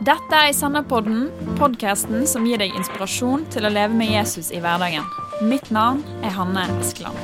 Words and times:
Dette 0.00 0.32
er 0.32 0.54
Senderpodden, 0.56 1.26
podkasten 1.58 2.22
som 2.24 2.46
gir 2.48 2.56
deg 2.56 2.72
inspirasjon 2.72 3.42
til 3.52 3.66
å 3.68 3.70
leve 3.72 3.92
med 3.92 4.08
Jesus 4.08 4.46
i 4.48 4.56
hverdagen. 4.56 5.04
Mitt 5.44 5.66
navn 5.68 6.00
er 6.24 6.32
Hanne 6.32 6.62
Eskeland. 6.78 7.18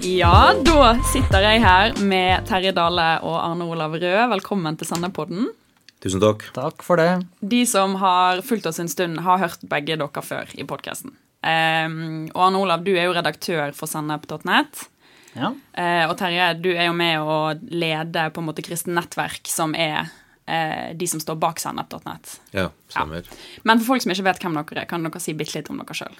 Ja, 0.00 0.54
da 0.64 0.94
sitter 1.12 1.44
jeg 1.44 1.60
her 1.60 1.92
med 2.00 2.48
Terje 2.48 2.72
Dale 2.72 3.18
og 3.20 3.36
Arne 3.42 3.68
Olav 3.68 3.98
Røe. 4.00 4.24
Velkommen 4.32 4.80
til 4.80 4.88
Senderpodden. 4.88 5.52
Tusen 6.00 6.24
takk. 6.24 6.48
Takk 6.56 6.80
for 6.88 6.96
det. 6.96 7.10
De 7.44 7.66
som 7.68 7.98
har 8.00 8.40
fulgt 8.48 8.64
oss 8.72 8.80
en 8.80 8.88
stund, 8.88 9.20
har 9.28 9.44
hørt 9.44 9.68
begge 9.68 10.00
dere 10.00 10.24
før 10.24 10.56
i 10.56 10.64
podkasten. 10.64 11.12
Um, 11.44 12.32
og 12.32 12.46
Arne 12.48 12.64
Olav, 12.64 12.88
du 12.88 12.94
er 12.96 13.10
jo 13.10 13.16
redaktør 13.20 13.76
for 13.76 13.92
sennep.net. 13.92 14.86
Ja. 15.34 15.52
Eh, 15.74 16.04
og 16.08 16.16
Terje, 16.18 16.52
du 16.62 16.70
er 16.72 16.88
jo 16.88 16.94
med 16.96 17.20
å 17.20 17.38
lede 17.70 18.28
på 18.34 18.42
en 18.42 18.48
måte 18.48 18.64
kristen 18.64 18.94
nettverk, 18.96 19.46
som 19.50 19.74
er 19.74 20.06
eh, 20.46 20.92
de 20.96 21.08
som 21.10 21.22
står 21.22 21.38
bak 21.42 21.62
sennep.net. 21.62 22.36
Ja, 22.54 22.68
stemmer. 22.92 23.26
Men 23.66 23.82
for 23.82 23.94
folk 23.94 24.04
som 24.04 24.14
ikke 24.14 24.28
vet 24.28 24.44
hvem 24.44 24.58
dere 24.60 24.84
er, 24.84 24.90
kan 24.90 25.06
dere 25.06 25.22
si 25.22 25.34
bitte 25.36 25.58
litt 25.58 25.70
om 25.72 25.80
dere 25.82 25.98
sjøl? 25.98 26.18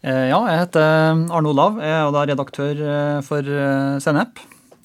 Eh, 0.00 0.26
ja, 0.30 0.38
jeg 0.48 0.62
heter 0.64 0.86
Arne 1.28 1.52
Olav. 1.52 1.80
Jeg 1.82 1.96
er 1.96 2.14
da 2.16 2.24
redaktør 2.30 2.84
eh, 2.86 3.18
for 3.26 3.52
eh, 3.56 3.98
Sennep. 4.02 4.40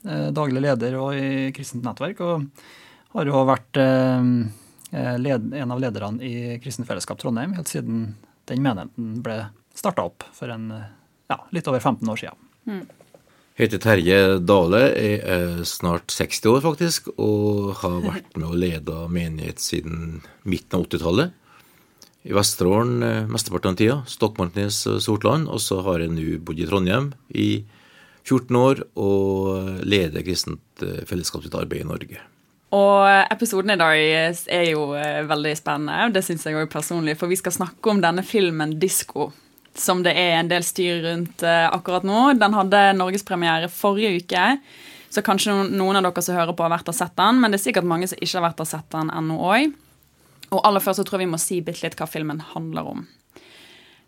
Eh, 0.05 0.27
Daglig 0.35 0.65
leder 0.65 0.97
og 0.99 1.15
i 1.17 1.51
Kristent 1.55 1.87
nettverk. 1.87 2.21
Og 2.25 3.15
har 3.15 3.31
jo 3.31 3.45
vært 3.47 3.79
eh, 3.79 4.29
led, 5.23 5.49
en 5.55 5.71
av 5.73 5.81
lederne 5.81 6.21
i 6.23 6.59
Kristent 6.63 6.87
Fellesskap 6.89 7.21
Trondheim 7.21 7.55
helt 7.55 7.71
siden 7.71 8.09
den 8.45 8.61
menigheten 8.61 9.23
ble 9.25 9.39
starta 9.75 10.03
opp 10.05 10.23
for 10.35 10.51
en, 10.53 10.67
ja, 11.31 11.39
litt 11.55 11.67
over 11.71 11.81
15 11.81 12.11
år 12.11 12.21
siden. 12.21 12.83
Heter 13.55 13.79
Terje 13.79 14.15
Dale, 14.43 14.81
jeg 14.99 15.19
er 15.31 15.61
snart 15.63 16.11
60 16.11 16.49
år 16.51 16.57
faktisk, 16.59 17.05
og 17.15 17.69
har 17.79 18.01
vært 18.03 18.33
med 18.35 18.49
å 18.49 18.57
lede 18.59 19.05
menighet 19.07 19.63
siden 19.63 20.17
midten 20.43 20.75
av 20.75 20.89
80-tallet. 20.89 21.31
I 22.27 22.33
Vesterålen 22.35 23.05
eh, 23.07 23.29
mesteparten 23.31 23.71
av 23.71 23.77
tida, 23.79 23.95
Stokmarknes 24.11 24.81
og 24.91 24.99
Sortland, 25.05 25.47
og 25.47 25.63
så 25.63 25.79
har 25.85 26.03
jeg 26.03 26.11
nå 26.11 26.25
bodd 26.43 26.59
i 26.59 26.67
Trondheim 26.67 27.07
i 27.31 27.47
14 28.25 28.59
år 28.59 28.83
og 28.99 29.85
leder 29.87 30.27
Kristent 30.27 30.83
eh, 30.83 31.05
Fellesskap 31.07 31.47
sitt 31.47 31.55
arbeid 31.55 31.85
i 31.85 31.89
Norge. 31.93 32.19
Og 32.75 33.07
episoden 33.31 33.71
i 33.71 33.79
dag 33.79 33.95
er 34.51 34.67
jo 34.67 34.89
eh, 34.99 35.23
veldig 35.31 35.55
spennende, 35.55 36.11
det 36.11 36.27
syns 36.27 36.43
jeg 36.43 36.59
òg 36.59 36.67
personlig, 36.75 37.15
for 37.21 37.31
vi 37.31 37.39
skal 37.39 37.55
snakke 37.55 37.93
om 37.93 38.03
denne 38.03 38.27
filmen 38.27 38.75
'Disko', 38.81 39.31
som 39.77 40.03
det 40.05 40.13
er 40.15 40.39
en 40.39 40.49
del 40.51 40.63
styr 40.65 41.01
rundt 41.03 41.43
eh, 41.43 41.67
akkurat 41.69 42.05
nå. 42.07 42.33
Den 42.39 42.55
hadde 42.55 42.83
norgespremiere 42.97 43.69
forrige 43.71 44.21
uke, 44.21 44.45
så 45.09 45.23
kanskje 45.23 45.55
noen- 45.71 45.99
av 45.99 46.07
dere 46.07 46.23
som 46.23 46.35
hører 46.35 46.55
på, 46.55 46.63
har 46.65 46.73
vært 46.77 46.91
og 46.91 46.97
sett 46.97 47.15
den, 47.19 47.41
men 47.41 47.51
det 47.51 47.59
er 47.59 47.65
sikkert 47.67 47.87
mange 47.87 48.07
som 48.11 48.19
ikke 48.19 48.39
har 48.39 48.47
vært 48.49 48.63
og 48.63 48.71
sett 48.71 48.89
den 48.95 49.11
ennå 49.13 49.37
òg. 49.39 49.75
Og 50.51 50.61
aller 50.63 50.83
først 50.83 51.01
så 51.01 51.05
tror 51.07 51.19
jeg 51.19 51.27
vi 51.27 51.33
må 51.33 51.41
si 51.41 51.61
bitte 51.65 51.83
litt 51.85 51.95
hva 51.99 52.07
filmen 52.09 52.41
handler 52.53 52.91
om. 52.95 53.05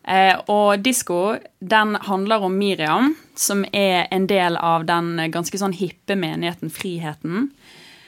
Eh, 0.08 0.36
og 0.48 0.80
Disko 0.80 1.38
den 1.60 1.96
handler 2.08 2.46
om 2.48 2.56
Miriam, 2.56 3.16
som 3.36 3.66
er 3.74 4.08
en 4.12 4.28
del 4.30 4.56
av 4.56 4.86
den 4.88 5.18
ganske 5.34 5.60
sånn 5.60 5.76
hippe 5.76 6.16
menigheten 6.16 6.72
Friheten. 6.72 7.50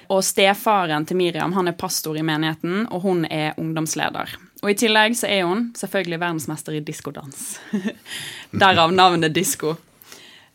Og 0.10 0.24
stefaren 0.26 1.06
til 1.06 1.20
Miriam 1.20 1.54
han 1.54 1.68
er 1.70 1.78
pastor 1.78 2.18
i 2.18 2.24
menigheten, 2.26 2.88
og 2.90 3.04
hun 3.04 3.26
er 3.30 3.58
ungdomsleder. 3.60 4.32
Og 4.60 4.74
i 4.74 4.78
tillegg 4.80 5.16
så 5.16 5.30
er 5.32 5.46
hun 5.48 5.70
selvfølgelig 5.78 6.20
verdensmester 6.20 6.76
i 6.76 6.82
diskodans. 6.84 7.54
Derav 8.64 8.92
navnet 8.92 9.32
Disko. 9.36 9.78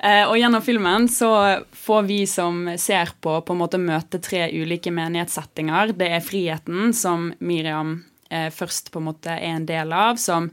Eh, 0.05 0.27
og 0.29 0.37
gjennom 0.37 0.61
filmen 0.65 1.07
så 1.09 1.31
får 1.73 2.03
vi 2.09 2.19
som 2.29 2.67
ser 2.81 3.15
på, 3.25 3.39
på 3.41 3.55
en 3.55 3.63
måte 3.63 3.81
møte 3.81 4.21
tre 4.21 4.51
ulike 4.53 4.93
menighetssettinger. 4.93 5.95
Det 5.97 6.11
er 6.13 6.25
Friheten, 6.25 6.93
som 6.93 7.31
Miriam 7.41 7.97
eh, 8.29 8.51
først 8.53 8.93
på 8.93 9.01
en 9.01 9.09
måte 9.09 9.33
er 9.33 9.55
en 9.55 9.65
del 9.69 9.95
av, 9.97 10.21
som 10.21 10.51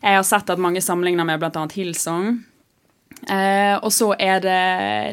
jeg 0.00 0.16
har 0.16 0.26
sett 0.26 0.52
at 0.52 0.60
mange 0.60 0.82
sammenligner 0.84 1.24
med 1.28 1.40
bl.a. 1.40 1.64
Hillsong. 1.72 2.42
Eh, 3.28 3.76
og 3.80 3.92
så 3.92 4.12
er 4.20 4.44
det 4.44 4.60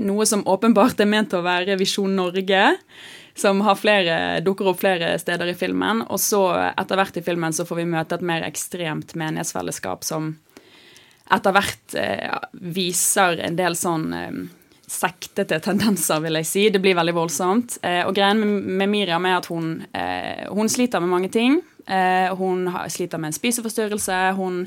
noe 0.03 0.27
som 0.27 0.45
åpenbart 0.47 0.99
er 1.03 1.09
ment 1.11 1.35
å 1.35 1.43
være 1.45 1.79
Visjon 1.79 2.15
Norge, 2.19 2.73
som 3.37 3.61
flere, 3.77 4.39
dukker 4.45 4.71
opp 4.71 4.81
flere 4.81 5.13
steder 5.21 5.51
i 5.51 5.57
filmen. 5.57 6.03
Og 6.09 6.19
så 6.21 6.43
etter 6.73 6.99
hvert 6.99 7.19
i 7.19 7.25
filmen 7.25 7.55
så 7.55 7.65
får 7.67 7.81
vi 7.81 7.89
møte 7.89 8.17
et 8.17 8.25
mer 8.25 8.45
ekstremt 8.47 9.15
menighetsfellesskap 9.17 10.05
som 10.07 10.35
etter 11.33 11.55
hvert 11.55 11.97
eh, 11.99 12.37
viser 12.73 13.41
en 13.43 13.57
del 13.57 13.75
sånn 13.75 14.05
eh, 14.15 14.37
sektete 14.87 15.59
tendenser, 15.63 16.21
vil 16.23 16.39
jeg 16.39 16.47
si. 16.47 16.67
Det 16.71 16.81
blir 16.83 16.95
veldig 16.97 17.15
voldsomt. 17.17 17.79
Eh, 17.83 18.03
og 18.07 18.15
greien 18.15 18.39
med, 18.39 18.69
med 18.83 18.91
Miriam 18.93 19.27
er 19.27 19.41
at 19.41 19.49
hun, 19.51 19.73
eh, 19.91 20.47
hun 20.47 20.71
sliter 20.71 21.03
med 21.03 21.11
mange 21.11 21.31
ting. 21.33 21.59
Eh, 21.87 22.31
hun 22.39 22.67
sliter 22.91 23.19
med 23.19 23.33
en 23.33 23.37
spiseforstyrrelse. 23.37 24.21
Hun 24.39 24.63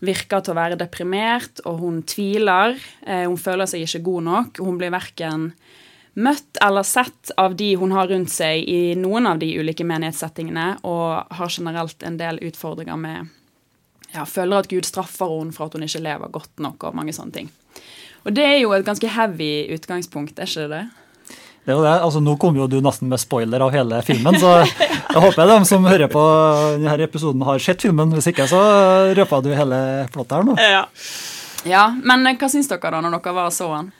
virker 0.00 0.42
til 0.42 0.54
å 0.54 0.58
være 0.58 0.78
deprimert, 0.80 1.62
og 1.68 1.82
hun 1.84 2.02
tviler. 2.08 2.76
Eh, 3.04 3.26
hun 3.26 3.38
føler 3.40 3.68
seg 3.70 3.84
ikke 3.84 4.04
god 4.08 4.26
nok. 4.28 4.62
Hun 4.64 4.80
blir 4.80 4.94
verken 4.94 5.50
møtt 6.14 6.58
eller 6.62 6.86
sett 6.86 7.30
av 7.40 7.54
de 7.56 7.74
hun 7.78 7.92
har 7.94 8.08
rundt 8.10 8.32
seg 8.32 8.64
i 8.68 8.94
noen 8.98 9.28
av 9.30 9.38
de 9.42 9.50
ulike 9.60 9.86
menighetssettingene, 9.86 10.80
og 10.82 11.36
har 11.38 11.52
generelt 11.52 12.02
en 12.02 12.18
del 12.20 12.40
utfordringer 12.50 12.98
med 13.00 13.28
ja, 14.10 14.24
føler 14.26 14.64
at 14.64 14.70
Gud 14.70 14.86
straffer 14.88 15.30
henne 15.38 15.54
for 15.54 15.68
at 15.68 15.76
hun 15.76 15.86
ikke 15.86 16.02
lever 16.02 16.32
godt 16.34 16.62
nok, 16.62 16.88
og 16.88 16.96
mange 16.98 17.14
sånne 17.14 17.36
ting. 17.36 17.50
Og 18.26 18.34
det 18.36 18.44
er 18.44 18.58
jo 18.60 18.72
et 18.76 18.86
ganske 18.86 19.08
heavy 19.14 19.70
utgangspunkt, 19.76 20.38
er 20.38 20.50
ikke 20.50 20.66
det 20.66 20.72
det? 20.74 20.82
Er 21.68 21.76
jo 21.76 21.84
det. 21.84 21.92
Altså, 21.92 22.22
nå 22.24 22.34
kom 22.40 22.56
jo 22.56 22.66
du 22.70 22.78
nesten 22.82 23.10
med 23.10 23.20
spoiler 23.20 23.62
av 23.62 23.72
hele 23.74 24.00
filmen, 24.04 24.36
så 24.40 24.60
jeg 25.14 25.22
håper 25.24 25.52
de 25.52 25.58
som 25.68 25.86
hører 25.88 26.10
på 26.12 26.24
denne 26.80 26.96
episoden, 27.06 27.46
har 27.46 27.62
sett 27.62 27.86
filmen. 27.86 28.12
Hvis 28.16 28.30
ikke, 28.32 28.48
så 28.50 28.60
røper 29.16 29.44
du 29.44 29.52
hele 29.54 29.80
plottet 30.12 30.38
her 30.38 30.48
nå. 30.48 30.58
Ja. 30.58 30.84
ja, 31.68 31.86
men 32.02 32.26
hva 32.34 32.50
syns 32.50 32.70
dere 32.70 32.96
da, 32.96 33.02
når 33.04 33.18
dere 33.20 33.36
var 33.36 33.52
og 33.52 33.56
så 33.56 33.70
den? 33.76 33.92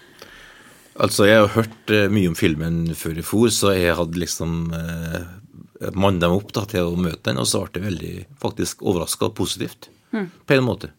Altså, 0.98 1.26
jeg 1.28 1.38
har 1.38 1.52
hørt 1.54 1.92
eh, 1.94 2.08
mye 2.12 2.32
om 2.32 2.38
filmen 2.38 2.80
før 2.98 3.20
jeg 3.20 3.28
for, 3.28 3.52
så 3.54 3.74
jeg 3.76 3.94
hadde 3.96 4.20
liksom 4.20 4.72
eh, 4.74 5.28
mannet 5.94 6.26
meg 6.26 6.36
opp 6.40 6.52
da, 6.56 6.66
til 6.68 6.90
å 6.90 6.98
møte 6.98 7.22
den, 7.30 7.40
og 7.40 7.48
så 7.48 7.62
ble 7.64 7.80
jeg 7.80 7.86
veldig 7.86 8.14
faktisk 8.42 8.82
overraska 8.82 9.30
positivt. 9.36 9.88
På 10.10 10.56
en 10.56 10.66
måte. 10.66 10.90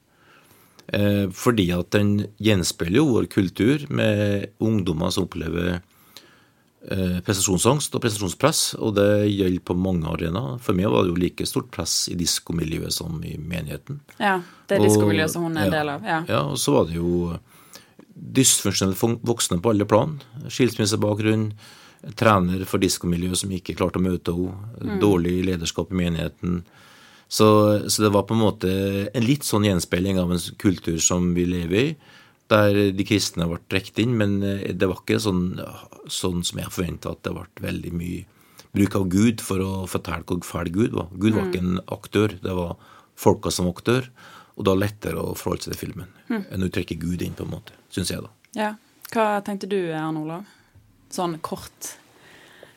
Eh, 0.88 1.30
fordi 1.32 1.70
at 1.76 1.92
den 1.96 2.26
gjenspeiler 2.42 3.00
jo 3.02 3.12
vår 3.14 3.30
kultur 3.32 3.86
med 3.94 4.50
ungdommer 4.64 5.12
som 5.14 5.28
opplever 5.28 5.78
eh, 5.78 7.20
prestasjonsangst 7.24 7.96
og 7.96 8.04
prestasjonspress, 8.04 8.64
og 8.80 8.98
det 8.98 9.10
gjelder 9.30 9.64
på 9.68 9.78
mange 9.78 10.10
arenaer. 10.12 10.58
For 10.64 10.78
meg 10.78 10.92
var 10.92 11.06
det 11.06 11.14
jo 11.14 11.22
like 11.22 11.48
stort 11.48 11.72
press 11.72 12.06
i 12.12 12.18
diskomiljøet 12.20 12.96
som 12.96 13.22
i 13.24 13.38
menigheten. 13.38 14.02
Ja, 14.18 14.40
det 14.68 14.80
er 14.80 14.88
diskomiljøet 14.88 15.36
som 15.36 15.48
hun 15.48 15.56
er 15.56 15.68
en 15.68 15.72
ja. 15.72 15.78
del 15.78 15.94
av. 15.96 16.12
Ja. 16.12 16.20
Ja, 16.32 16.44
og 16.50 16.60
så 16.60 16.76
var 16.80 16.90
det 16.90 17.00
jo 17.00 17.32
dysfunksjonelle 18.22 19.18
voksne 19.26 19.60
på 19.62 19.74
alle 19.74 19.88
plan. 19.90 20.20
Skilsmissebakgrunn, 20.48 21.52
trener 22.18 22.64
for 22.66 22.82
diskomiljøet 22.82 23.44
som 23.44 23.52
ikke 23.54 23.76
klarte 23.78 24.02
å 24.02 24.06
møte 24.06 24.34
henne, 24.34 24.98
dårlig 25.02 25.42
lederskap 25.46 25.92
i 25.94 26.00
menigheten. 26.00 26.62
Så, 27.32 27.48
så 27.88 28.04
det 28.04 28.12
var 28.12 28.26
på 28.28 28.36
en 28.36 28.44
måte 28.44 28.72
en 29.08 29.24
litt 29.24 29.46
sånn 29.48 29.68
gjenspeiling 29.68 30.20
av 30.20 30.34
en 30.34 30.42
kultur 30.60 30.98
som 31.04 31.30
vi 31.38 31.46
lever 31.48 31.80
i, 31.82 31.94
der 32.52 32.80
de 32.92 33.06
kristne 33.08 33.48
ble 33.48 33.62
trukket 33.72 34.02
inn, 34.04 34.18
men 34.20 34.42
eh, 34.44 34.74
det 34.76 34.90
var 34.90 35.00
ikke 35.00 35.22
sånn, 35.24 35.54
sånn 36.12 36.42
som 36.44 36.60
jeg 36.60 36.74
forventa, 36.74 37.14
at 37.14 37.24
det 37.24 37.32
ble 37.38 37.46
veldig 37.64 37.94
mye 37.96 38.26
bruk 38.76 38.98
av 39.00 39.08
Gud 39.12 39.44
for 39.44 39.64
å 39.64 39.72
fortelle 39.92 40.28
hvor 40.28 40.44
fæl 40.48 40.72
Gud 40.74 40.98
var. 40.98 41.08
Gud 41.16 41.38
var 41.38 41.48
ikke 41.48 41.64
en 41.64 41.80
aktør, 41.92 42.36
det 42.44 42.58
var 42.58 42.76
folka 43.20 43.52
som 43.54 43.70
var 43.70 43.78
aktør, 43.78 44.12
og 44.58 44.66
da 44.68 44.74
lettere 44.78 45.22
å 45.22 45.34
forholde 45.38 45.64
seg 45.68 45.74
til 45.76 45.82
filmen 45.88 46.10
enn 46.52 46.64
å 46.66 46.70
trekke 46.72 46.96
Gud 47.02 47.22
inn, 47.26 47.34
på 47.38 47.44
en 47.48 47.54
måte, 47.54 47.74
syns 47.92 48.12
jeg, 48.14 48.24
da. 48.24 48.32
ja. 48.60 48.72
Hva 49.12 49.42
tenkte 49.44 49.68
du, 49.68 49.76
Arne 49.92 50.22
Olav? 50.22 50.46
Sånn 51.12 51.34
kort. 51.44 51.90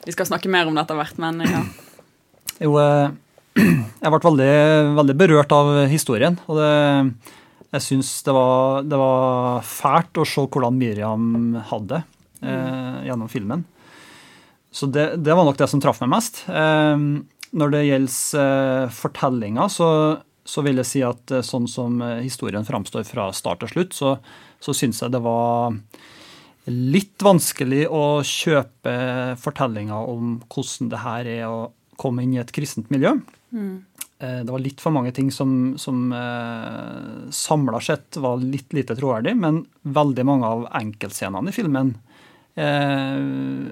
Vi 0.03 0.11
skal 0.11 0.27
snakke 0.27 0.49
mer 0.51 0.67
om 0.67 0.75
det 0.75 0.81
etter 0.83 0.97
hvert, 0.99 1.19
men 1.23 1.39
ja. 1.47 1.61
Jo, 2.65 2.73
eh, 2.81 3.13
jeg 4.03 4.11
ble 4.11 4.19
veldig, 4.25 4.49
veldig 4.97 5.15
berørt 5.21 5.55
av 5.55 5.69
historien. 5.91 6.35
Og 6.51 6.59
det, 6.59 6.67
jeg 7.77 7.85
syns 7.85 8.11
det, 8.27 8.35
var- 8.35 8.83
det 8.83 8.99
var 8.99 9.63
fælt 9.67 10.19
å 10.19 10.27
se 10.27 10.43
hvordan 10.43 10.75
Miriam 10.79 11.55
hadde 11.71 12.01
det 12.01 12.03
eh, 12.51 12.99
gjennom 13.07 13.31
filmen. 13.31 13.63
Så 14.75 14.91
det, 14.91 15.07
det 15.23 15.35
var 15.39 15.47
nok 15.47 15.55
det 15.59 15.69
som 15.71 15.79
traff 15.83 16.03
meg 16.03 16.11
mest. 16.17 16.43
Eh, 16.51 16.99
når 17.55 17.71
det 17.77 17.85
gjelder 17.87 18.43
eh, 18.43 18.91
fortellinga, 18.99 19.69
så, 19.71 19.87
så 20.45 20.61
vil 20.65 20.81
jeg 20.81 20.89
si 20.89 21.01
at 21.05 21.33
eh, 21.33 21.45
sånn 21.45 21.65
som 21.69 21.97
eh, 22.05 22.21
historien 22.25 22.65
framstår 22.67 23.05
fra 23.07 23.31
start 23.35 23.63
til 23.63 23.73
slutt, 23.73 23.97
så, 23.97 24.15
så 24.61 24.75
syns 24.77 25.01
jeg 25.01 25.13
det 25.15 25.23
var 25.25 25.73
litt 26.69 27.21
vanskelig 27.21 27.85
å 27.93 28.21
kjøpe 28.25 28.93
fortellinga 29.41 29.97
om 30.09 30.37
hvordan 30.49 30.89
det 30.93 31.01
her 31.03 31.29
er 31.29 31.43
å 31.49 31.59
komme 31.99 32.25
inn 32.25 32.33
i 32.35 32.41
et 32.41 32.53
kristent 32.53 32.89
miljø. 32.93 33.13
Mm. 33.53 33.83
Det 34.15 34.49
var 34.49 34.61
litt 34.63 34.79
for 34.81 34.95
mange 34.95 35.11
ting 35.13 35.27
som, 35.33 35.75
som 35.77 36.07
eh, 36.15 37.29
samla 37.35 37.81
sett 37.83 38.17
var 38.23 38.39
litt 38.41 38.73
lite 38.73 38.95
troverdig, 38.97 39.35
men 39.37 39.59
veldig 39.83 40.25
mange 40.25 40.49
av 40.49 40.63
enkeltscenene 40.79 41.51
i 41.51 41.55
filmen 41.55 41.91
eh, 42.55 43.19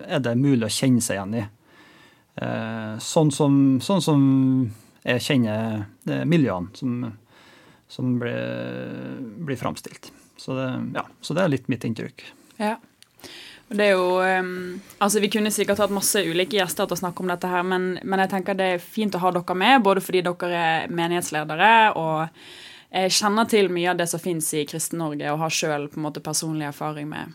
er 0.04 0.22
det 0.22 0.36
mulig 0.38 0.68
å 0.68 0.76
kjenne 0.76 1.02
seg 1.02 1.18
igjen 1.18 1.38
i. 1.40 1.46
Eh, 2.44 2.94
sånn, 3.02 3.32
som, 3.34 3.58
sånn 3.82 4.04
som 4.04 4.22
jeg 5.04 5.24
kjenner 5.26 6.24
miljøene 6.28 6.72
som, 6.80 7.06
som 7.92 8.16
blir, 8.22 9.20
blir 9.44 9.60
framstilt. 9.60 10.12
Så 10.40 10.56
det, 10.58 10.70
ja, 10.96 11.06
så 11.22 11.36
det 11.36 11.44
er 11.44 11.54
litt 11.54 11.70
mitt 11.72 11.86
inntrykk. 11.88 12.26
Ja. 12.58 12.78
Det 13.74 13.86
er 13.86 13.96
jo 13.96 14.20
Altså, 15.00 15.22
vi 15.24 15.30
kunne 15.32 15.52
sikkert 15.54 15.82
hatt 15.82 15.94
masse 15.94 16.22
ulike 16.24 16.58
gjester 16.60 16.88
til 16.88 16.98
å 16.98 17.02
snakke 17.04 17.24
om 17.24 17.32
dette 17.32 17.50
her, 17.50 17.64
men, 17.68 17.94
men, 18.04 18.22
jeg 18.24 18.34
tenker 18.34 18.58
det 18.58 18.70
er 18.76 18.84
fint 18.84 19.16
å 19.16 19.22
ha 19.24 19.32
dere 19.34 19.56
med, 19.58 19.82
både 19.86 20.04
fordi 20.04 20.24
dere 20.26 20.60
er 20.60 20.94
menighetsledere 20.94 21.72
og 22.00 22.44
kjenner 22.94 23.48
til 23.50 23.72
mye 23.74 23.90
av 23.90 23.98
det 23.98 24.06
som 24.12 24.22
fins 24.22 24.52
i 24.54 24.68
Kristen-Norge, 24.70 25.32
og 25.34 25.40
har 25.42 25.54
sjøl 25.54 25.88
personlig 26.22 26.68
erfaring 26.68 27.08
med 27.10 27.32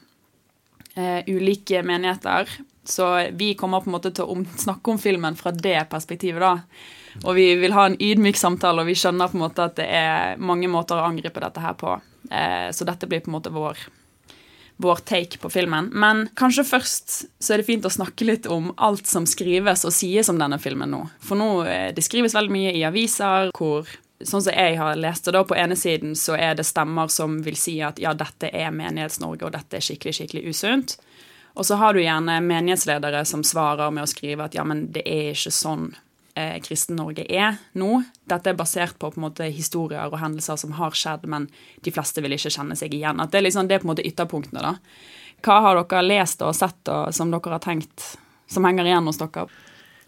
uh, 0.94 1.20
ulike 1.26 1.82
menigheter. 1.82 2.46
Så 2.86 3.08
vi 3.34 3.54
kommer 3.58 3.82
på 3.82 3.90
en 3.90 3.96
måte 3.96 4.12
til 4.14 4.24
å 4.24 4.36
om, 4.36 4.44
snakke 4.46 4.94
om 4.94 5.00
filmen 5.02 5.36
fra 5.36 5.50
det 5.50 5.80
perspektivet, 5.90 6.40
da. 6.40 6.54
Og 7.24 7.34
vi 7.36 7.46
vil 7.58 7.74
ha 7.74 7.88
en 7.88 7.98
ydmyk 7.98 8.38
samtale, 8.38 8.82
og 8.82 8.90
vi 8.90 8.96
skjønner 8.98 9.30
på 9.30 9.38
en 9.38 9.44
måte 9.46 9.64
at 9.66 9.78
det 9.80 9.88
er 9.90 10.38
mange 10.38 10.70
måter 10.70 10.98
å 10.98 11.06
angripe 11.08 11.42
dette 11.42 11.62
her 11.62 11.74
på. 11.78 11.96
Uh, 12.30 12.68
så 12.74 12.86
dette 12.86 13.08
blir 13.10 13.24
på 13.24 13.32
en 13.32 13.38
måte 13.38 13.54
vår 13.54 13.88
vår 14.78 14.96
take 14.96 15.38
på 15.38 15.50
filmen. 15.50 15.90
Men 15.92 16.28
kanskje 16.38 16.64
først 16.64 17.14
så 17.42 17.54
er 17.54 17.60
det 17.60 17.66
fint 17.66 17.86
å 17.86 17.90
snakke 17.90 18.26
litt 18.28 18.46
om 18.46 18.70
alt 18.76 19.08
som 19.10 19.26
skrives 19.26 19.82
og 19.88 19.94
sies 19.94 20.30
om 20.30 20.38
denne 20.38 20.60
filmen 20.62 20.92
nå. 20.94 21.00
For 21.18 21.38
nå 21.38 21.48
eh, 21.66 21.88
det 21.94 22.04
skrives 22.06 22.36
veldig 22.36 22.54
mye 22.54 22.76
i 22.78 22.84
aviser 22.86 23.54
hvor 23.58 23.90
Sånn 24.18 24.42
som 24.42 24.50
jeg 24.50 24.74
har 24.74 24.96
lest 24.98 25.28
det, 25.28 25.32
da, 25.36 25.44
på 25.46 25.54
ene 25.54 25.76
siden 25.78 26.16
så 26.18 26.34
er 26.34 26.56
det 26.58 26.64
stemmer 26.66 27.06
som 27.06 27.36
vil 27.46 27.54
si 27.54 27.76
at 27.86 28.00
ja, 28.02 28.10
dette 28.18 28.48
er 28.50 28.72
Menighets-Norge, 28.74 29.46
og 29.46 29.52
dette 29.54 29.78
er 29.78 29.84
skikkelig, 29.86 30.16
skikkelig 30.16 30.42
usunt. 30.50 30.96
Og 31.54 31.62
så 31.68 31.78
har 31.78 31.94
du 31.94 32.00
gjerne 32.02 32.40
menighetsledere 32.42 33.20
som 33.22 33.44
svarer 33.46 33.94
med 33.94 34.02
å 34.02 34.10
skrive 34.10 34.48
at 34.48 34.58
ja, 34.58 34.64
men 34.66 34.88
det 34.90 35.04
er 35.06 35.36
ikke 35.36 35.54
sånn 35.54 35.92
eh, 36.38 36.56
Kristen-Norge 36.62 37.26
er 37.26 37.58
nå. 37.78 38.02
Dette 38.30 38.52
er 38.52 38.58
basert 38.58 38.98
på, 39.00 39.10
på 39.14 39.22
måte, 39.22 39.48
historier 39.52 40.06
og 40.06 40.20
hendelser 40.22 40.58
som 40.60 40.76
har 40.78 40.96
skjedd, 40.96 41.26
men 41.30 41.48
de 41.84 41.94
fleste 41.94 42.22
vil 42.24 42.36
ikke 42.36 42.54
kjenne 42.54 42.78
seg 42.78 42.94
igjen. 42.94 43.20
At 43.22 43.32
det, 43.32 43.42
er 43.42 43.48
liksom, 43.48 43.68
det 43.68 43.78
er 43.78 43.82
på 43.82 43.88
en 43.88 43.94
måte 43.94 44.06
ytterpunktene. 44.06 44.62
da. 44.62 44.76
Hva 45.44 45.60
har 45.66 45.80
dere 45.80 46.04
lest 46.06 46.42
og 46.42 46.54
sett 46.58 46.90
og 46.90 47.14
som 47.14 47.32
dere 47.34 47.56
har 47.56 47.64
tenkt, 47.64 48.14
som 48.50 48.66
henger 48.66 48.88
igjen 48.88 49.10
hos 49.10 49.20
dere? 49.20 49.48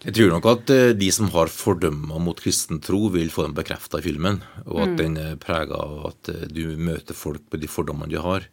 Jeg 0.01 0.15
tror 0.17 0.31
nok 0.33 0.47
at 0.49 0.71
eh, 0.73 0.95
de 0.97 1.11
som 1.13 1.29
har 1.35 1.51
fordømmer 1.53 2.21
mot 2.23 2.39
kristen 2.41 2.79
tro, 2.81 3.03
vil 3.13 3.29
få 3.29 3.45
den 3.45 3.57
bekrefta 3.57 4.01
i 4.01 4.07
filmen. 4.07 4.41
Og 4.65 4.81
at 4.81 4.95
mm. 4.95 4.97
den 4.97 5.19
er 5.21 5.37
prega 5.41 5.77
av 5.77 6.07
at 6.09 6.31
eh, 6.33 6.47
du 6.49 6.73
møter 6.81 7.17
folk 7.17 7.45
på 7.51 7.61
de 7.61 7.69
fordommene 7.69 8.09
de 8.09 8.21
har. 8.21 8.47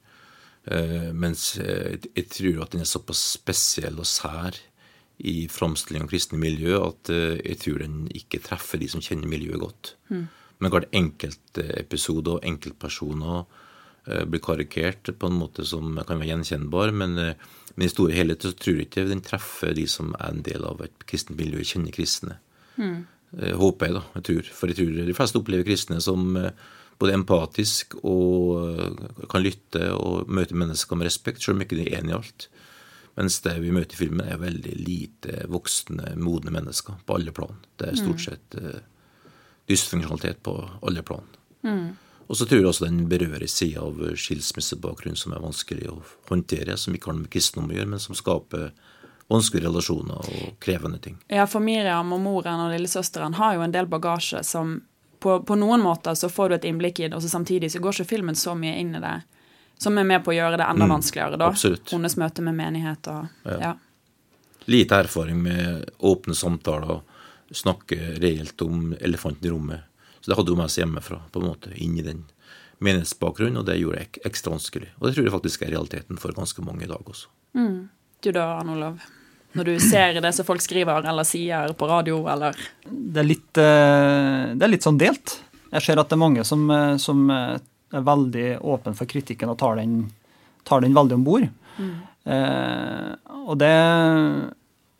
Uh, 0.68 1.14
mens 1.16 1.54
jeg 1.56 2.26
tror 2.28 2.58
at 2.60 2.74
den 2.74 2.82
er 2.82 2.88
såpass 2.90 3.22
spesiell 3.38 3.94
og 4.02 4.04
sær 4.04 4.58
i 5.18 5.48
framstilling 5.50 6.04
av 6.04 6.10
kristne 6.12 6.38
miljø 6.38 6.78
at 6.78 7.10
eh, 7.10 7.38
jeg 7.42 7.60
tror 7.64 7.82
den 7.82 8.02
ikke 8.14 8.42
treffer 8.44 8.78
de 8.78 8.88
som 8.90 9.02
kjenner 9.02 9.30
miljøet 9.30 9.62
godt. 9.62 9.94
Mm. 10.12 10.26
Men 10.58 10.72
klart 10.74 10.94
enkeltepisoder 10.94 12.38
og 12.38 12.46
enkeltpersoner 12.46 13.40
eh, 14.06 14.24
blir 14.30 14.42
karikert 14.44 15.10
på 15.18 15.30
en 15.30 15.38
måte 15.40 15.66
som 15.66 15.98
kan 16.06 16.22
være 16.22 16.30
gjenkjennbar. 16.30 16.94
Men, 16.94 17.18
uh, 17.18 17.58
men 17.74 17.86
i 17.86 17.90
store 17.90 18.14
helhet 18.14 18.46
så 18.46 18.54
tror 18.54 18.78
jeg 18.78 18.88
ikke 18.88 19.08
den 19.10 19.22
treffer 19.26 19.74
de 19.74 19.86
som 19.90 20.14
er 20.18 20.32
en 20.32 20.42
del 20.46 20.66
av 20.66 20.82
et 20.86 21.06
kristent 21.10 21.38
miljø, 21.38 21.66
kjenner 21.66 21.94
kristne. 21.94 22.38
Mm. 22.78 23.06
håper 23.58 23.88
jeg, 23.88 23.94
da. 23.96 24.02
jeg 24.14 24.24
tror. 24.28 24.50
For 24.54 24.70
jeg 24.70 24.78
tror 24.78 25.06
de 25.08 25.14
fleste 25.18 25.40
opplever 25.40 25.66
kristne 25.66 25.98
som 26.00 26.36
både 26.98 27.14
empatisk 27.16 27.96
og 28.06 29.26
kan 29.30 29.42
lytte 29.42 29.90
og 29.94 30.30
møte 30.30 30.54
mennesker 30.54 30.98
med 30.98 31.10
respekt, 31.10 31.42
selv 31.42 31.58
om 31.58 31.66
ikke 31.66 31.78
de 31.78 31.88
er 31.88 31.98
enig 31.98 32.14
i 32.14 32.16
alt. 32.18 32.46
Mens 33.18 33.40
det 33.42 33.56
vi 33.58 33.72
møter 33.74 33.96
i 33.96 33.98
filmen, 33.98 34.26
er 34.30 34.38
veldig 34.38 34.74
lite 34.78 35.46
voksne, 35.50 36.12
modne 36.22 36.52
mennesker 36.54 37.00
på 37.06 37.16
alle 37.18 37.32
plan. 37.34 37.56
Det 37.74 37.88
er 37.90 37.98
stort 37.98 38.20
mm. 38.20 38.26
sett 38.28 38.58
uh, 38.62 38.76
dysfunksjonalitet 39.66 40.38
på 40.46 40.54
alle 40.86 41.02
plan. 41.02 41.26
Mm. 41.66 41.96
Og 42.28 42.36
så 42.36 42.46
tror 42.46 42.60
jeg 42.60 42.68
også 42.68 42.86
den 42.86 43.08
berører 43.10 43.50
sida 43.50 43.82
av 43.82 43.98
skilsmissebakgrunn 44.20 45.16
som 45.18 45.34
er 45.34 45.42
vanskelig 45.42 45.88
å 45.90 45.96
håndtere, 46.28 46.76
som 46.78 46.94
ikke 46.94 47.10
har 47.10 47.16
noe 47.16 47.24
med 47.24 47.32
kristendom 47.32 47.72
å 47.72 47.74
gjøre, 47.74 47.90
men 47.96 48.04
som 48.04 48.18
skaper 48.18 48.68
vanskelige 49.28 49.66
relasjoner 49.66 50.28
og 50.36 50.52
krevende 50.62 51.00
ting. 51.02 51.16
Ja, 51.32 51.48
for 51.50 51.64
Miriam 51.64 52.12
og 52.14 52.22
moren 52.22 52.62
og 52.64 52.70
lillesøsteren 52.72 53.36
har 53.40 53.56
jo 53.56 53.64
en 53.64 53.74
del 53.74 53.88
bagasje 53.90 54.44
som 54.46 54.78
på, 55.18 55.40
på 55.42 55.56
noen 55.58 55.82
måter 55.82 56.14
så 56.14 56.30
får 56.30 56.48
du 56.48 56.56
et 56.58 56.68
innblikk 56.70 57.00
i 57.00 57.08
det, 57.08 57.16
og 57.16 57.24
så 57.24 57.32
samtidig 57.32 57.72
så 57.74 57.82
går 57.82 57.96
ikke 57.96 58.12
filmen 58.12 58.38
så 58.38 58.54
mye 58.54 58.76
inn 58.78 58.94
i 58.94 59.02
det. 59.02 59.16
Som 59.78 59.98
er 59.98 60.06
med 60.08 60.24
på 60.26 60.32
å 60.32 60.36
gjøre 60.36 60.58
det 60.58 60.66
enda 60.66 60.88
mm, 60.88 60.94
vanskeligere, 60.96 61.38
da. 61.38 61.50
Absolutt. 61.54 61.92
Hennes 61.94 62.16
møte 62.18 62.42
med 62.42 62.56
menighet 62.58 63.10
og 63.12 63.28
ja. 63.46 63.58
ja. 63.62 63.74
Lite 64.68 64.98
erfaring 65.04 65.38
med 65.40 65.86
åpne 66.04 66.34
samtaler, 66.36 66.98
snakke 67.56 68.18
reelt 68.20 68.60
om 68.66 68.90
elefanten 69.00 69.48
i 69.48 69.52
rommet. 69.54 69.86
Så 70.20 70.28
det 70.28 70.36
hadde 70.36 70.52
hun 70.52 70.60
med 70.60 70.72
seg 70.72 70.82
hjemmefra, 70.82 71.22
på 71.32 71.40
en 71.40 71.46
måte, 71.48 71.70
inn 71.80 71.94
i 71.96 72.04
den 72.04 72.26
menighetsbakgrunnen, 72.84 73.62
og 73.62 73.64
det 73.66 73.78
gjorde 73.78 74.02
det 74.02 74.26
ekstra 74.28 74.52
vanskelig. 74.52 74.90
Og 74.98 75.06
det 75.06 75.14
tror 75.14 75.28
jeg 75.28 75.34
faktisk 75.34 75.64
er 75.64 75.72
realiteten 75.72 76.20
for 76.20 76.36
ganske 76.36 76.64
mange 76.66 76.84
i 76.84 76.90
dag 76.90 77.00
også. 77.00 77.30
Mm. 77.56 77.88
Du 78.22 78.30
da, 78.34 78.44
Arne 78.58 78.74
Olav? 78.74 79.00
Når 79.56 79.70
du 79.70 79.74
ser 79.80 80.18
det 80.20 80.32
som 80.36 80.46
folk 80.46 80.62
skriver 80.62 81.06
eller 81.08 81.26
sier 81.26 81.72
på 81.78 81.88
radio, 81.88 82.20
eller 82.28 82.56
Det 82.84 83.22
er 83.22 83.26
litt, 83.26 83.56
eh, 83.56 84.54
det 84.54 84.64
er 84.64 84.72
litt 84.74 84.84
sånn 84.84 85.00
delt. 85.00 85.38
Jeg 85.72 85.84
ser 85.84 86.00
at 86.00 86.08
det 86.10 86.16
er 86.16 86.24
mange 86.24 86.44
som, 86.44 86.68
eh, 86.70 86.96
som 87.00 87.30
eh, 87.30 87.58
er 87.94 88.04
veldig 88.04 88.46
åpen 88.68 88.96
for 88.98 89.08
kritikken 89.10 89.52
og 89.52 89.58
tar 89.60 89.78
den, 89.80 90.02
tar 90.68 90.84
den 90.84 90.96
veldig 90.96 91.18
om 91.18 91.26
bord. 91.26 91.48
Mm. 91.78 91.92
Eh, 92.28 93.10
og, 93.48 93.62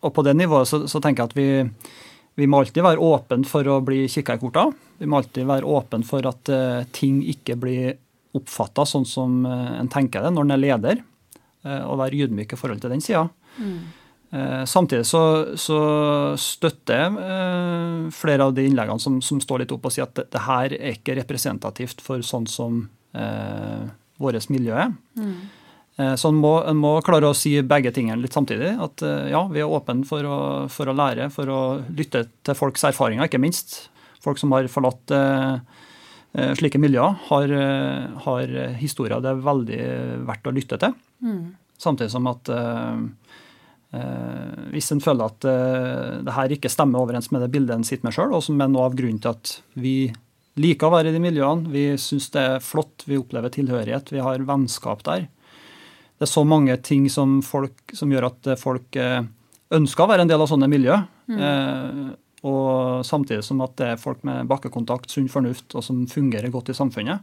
og, 0.01 0.11
på 0.15 0.25
det 0.25 0.37
nivået 0.39 0.71
så, 0.71 0.85
så, 0.89 1.01
tenker 1.05 1.25
jeg 1.25 1.33
at 1.33 1.37
vi, 1.37 1.95
vi 2.41 2.49
må 2.49 2.63
alltid 2.63 2.87
være 2.87 3.03
åpne 3.03 3.49
for 3.49 3.69
å 3.69 3.81
bli 3.85 4.07
kikka 4.11 4.39
i 4.39 4.43
korta. 4.43 4.69
Vi 4.99 5.07
må 5.07 5.21
alltid 5.21 5.49
være 5.49 5.69
åpne 5.69 6.07
for 6.07 6.27
at 6.27 6.51
uh, 6.51 6.83
ting 6.95 7.21
ikke 7.31 7.59
blir 7.61 7.99
oppfatta 8.39 8.87
sånn 8.87 9.07
som 9.07 9.45
uh, 9.47 9.77
en 9.79 9.91
tenker 9.91 10.25
det 10.25 10.33
når 10.35 10.47
en 10.47 10.55
er 10.57 10.63
leder, 10.63 11.03
uh, 11.67 11.85
og 11.87 12.01
være 12.01 12.25
ydmyk 12.25 12.55
i 12.55 12.59
forhold 12.59 12.83
til 12.83 12.95
den 12.95 13.05
sida. 13.05 13.29
Mm. 13.59 13.77
Eh, 14.31 14.65
samtidig 14.65 15.07
så, 15.09 15.21
så 15.57 15.79
støtter 16.37 16.99
jeg 17.01 17.29
eh, 17.33 18.09
flere 18.13 18.45
av 18.45 18.53
de 18.57 18.67
innleggene 18.69 19.01
som, 19.01 19.23
som, 19.25 19.39
står 19.41 19.63
litt 19.63 19.73
opp 19.73 19.89
og 19.89 19.95
sier 19.95 20.05
at 20.05 20.19
det, 20.19 20.27
det 20.35 20.43
her 20.45 20.75
er 20.77 20.99
ikke 20.99 21.17
representativt 21.17 22.05
for 22.05 22.21
sånn 22.27 22.45
som 22.51 22.83
eh, 23.17 23.87
vårt 24.21 24.51
miljø 24.53 24.75
er. 24.77 24.93
Mm. 25.17 25.33
Eh, 25.97 26.13
så 26.21 26.29
en 26.29 26.41
må, 26.43 26.59
en 26.61 26.77
må, 26.77 26.93
klare 27.07 27.31
å 27.31 27.37
si 27.37 27.55
begge 27.65 27.95
tingene 27.97 28.21
litt 28.21 28.37
samtidig. 28.37 28.75
At 28.85 29.05
ja, 29.33 29.47
vi 29.49 29.65
er 29.65 29.77
åpne 29.79 30.05
for 30.09 30.29
å, 30.29 30.39
for 30.73 30.93
å, 30.93 30.97
lære, 30.99 31.31
for 31.33 31.49
å 31.49 31.61
lytte 31.89 32.27
til 32.45 32.59
folks 32.59 32.85
erfaringer, 32.91 33.31
ikke 33.31 33.41
minst. 33.41 33.87
Folk 34.21 34.41
som 34.43 34.53
har 34.53 34.69
forlatt 34.69 35.15
eh, 35.17 35.57
slike 36.59 36.77
miljøer, 36.83 37.17
har, 37.31 37.57
har, 38.29 38.57
historier 38.77 39.25
det 39.25 39.33
er 39.33 39.47
veldig 39.47 39.85
verdt 40.29 40.51
å 40.51 40.53
lytte 40.53 40.77
til. 40.85 40.93
Mm. 41.25 41.45
Samtidig 41.81 42.13
som 42.13 42.29
at 42.29 42.51
Eh, 42.51 42.97
hvis 44.69 44.91
en 44.93 45.01
føler 45.01 45.31
at 45.31 45.47
eh, 45.49 46.19
det 46.27 46.35
her 46.37 46.53
ikke 46.53 46.71
stemmer 46.73 47.01
overens 47.01 47.31
med 47.33 47.41
det 47.45 47.53
bildet 47.55 47.79
en 47.79 47.87
sitter 47.89 48.09
med 48.09 48.17
sjøl, 48.17 48.35
og 48.37 48.45
som 48.45 48.61
er 48.61 48.69
noe 48.69 48.85
av 48.89 48.97
grunnen 48.99 49.21
til 49.25 49.33
at 49.33 49.55
vi 49.81 49.97
liker 50.61 50.89
å 50.89 50.95
være 50.97 51.11
i 51.11 51.17
de 51.17 51.23
miljøene, 51.23 51.71
vi 51.73 51.87
syns 52.01 52.29
det 52.35 52.45
er 52.45 52.65
flott, 52.65 53.07
vi 53.09 53.19
opplever 53.21 53.53
tilhørighet, 53.55 54.13
vi 54.13 54.23
har 54.25 54.45
vennskap 54.45 55.05
der. 55.09 55.29
Det 56.19 56.27
er 56.27 56.33
så 56.33 56.43
mange 56.45 56.75
ting 56.85 57.07
som, 57.13 57.39
folk, 57.47 57.95
som 57.95 58.13
gjør 58.13 58.29
at 58.33 58.53
folk 58.61 58.97
eh, 58.99 59.21
ønsker 59.75 60.05
å 60.05 60.11
være 60.11 60.27
en 60.27 60.33
del 60.33 60.43
av 60.43 60.51
sånne 60.51 60.69
miljø. 60.71 60.97
Mm. 61.31 61.39
Eh, 61.49 62.01
og 62.49 63.07
samtidig 63.07 63.45
som 63.47 63.63
at 63.65 63.77
det 63.79 63.93
er 63.95 64.01
folk 64.03 64.21
med 64.27 64.51
bakkekontakt, 64.51 65.11
sunn 65.11 65.31
fornuft, 65.31 65.73
og 65.75 65.87
som 65.87 66.05
fungerer 66.11 66.53
godt 66.55 66.75
i 66.75 66.77
samfunnet. 66.77 67.23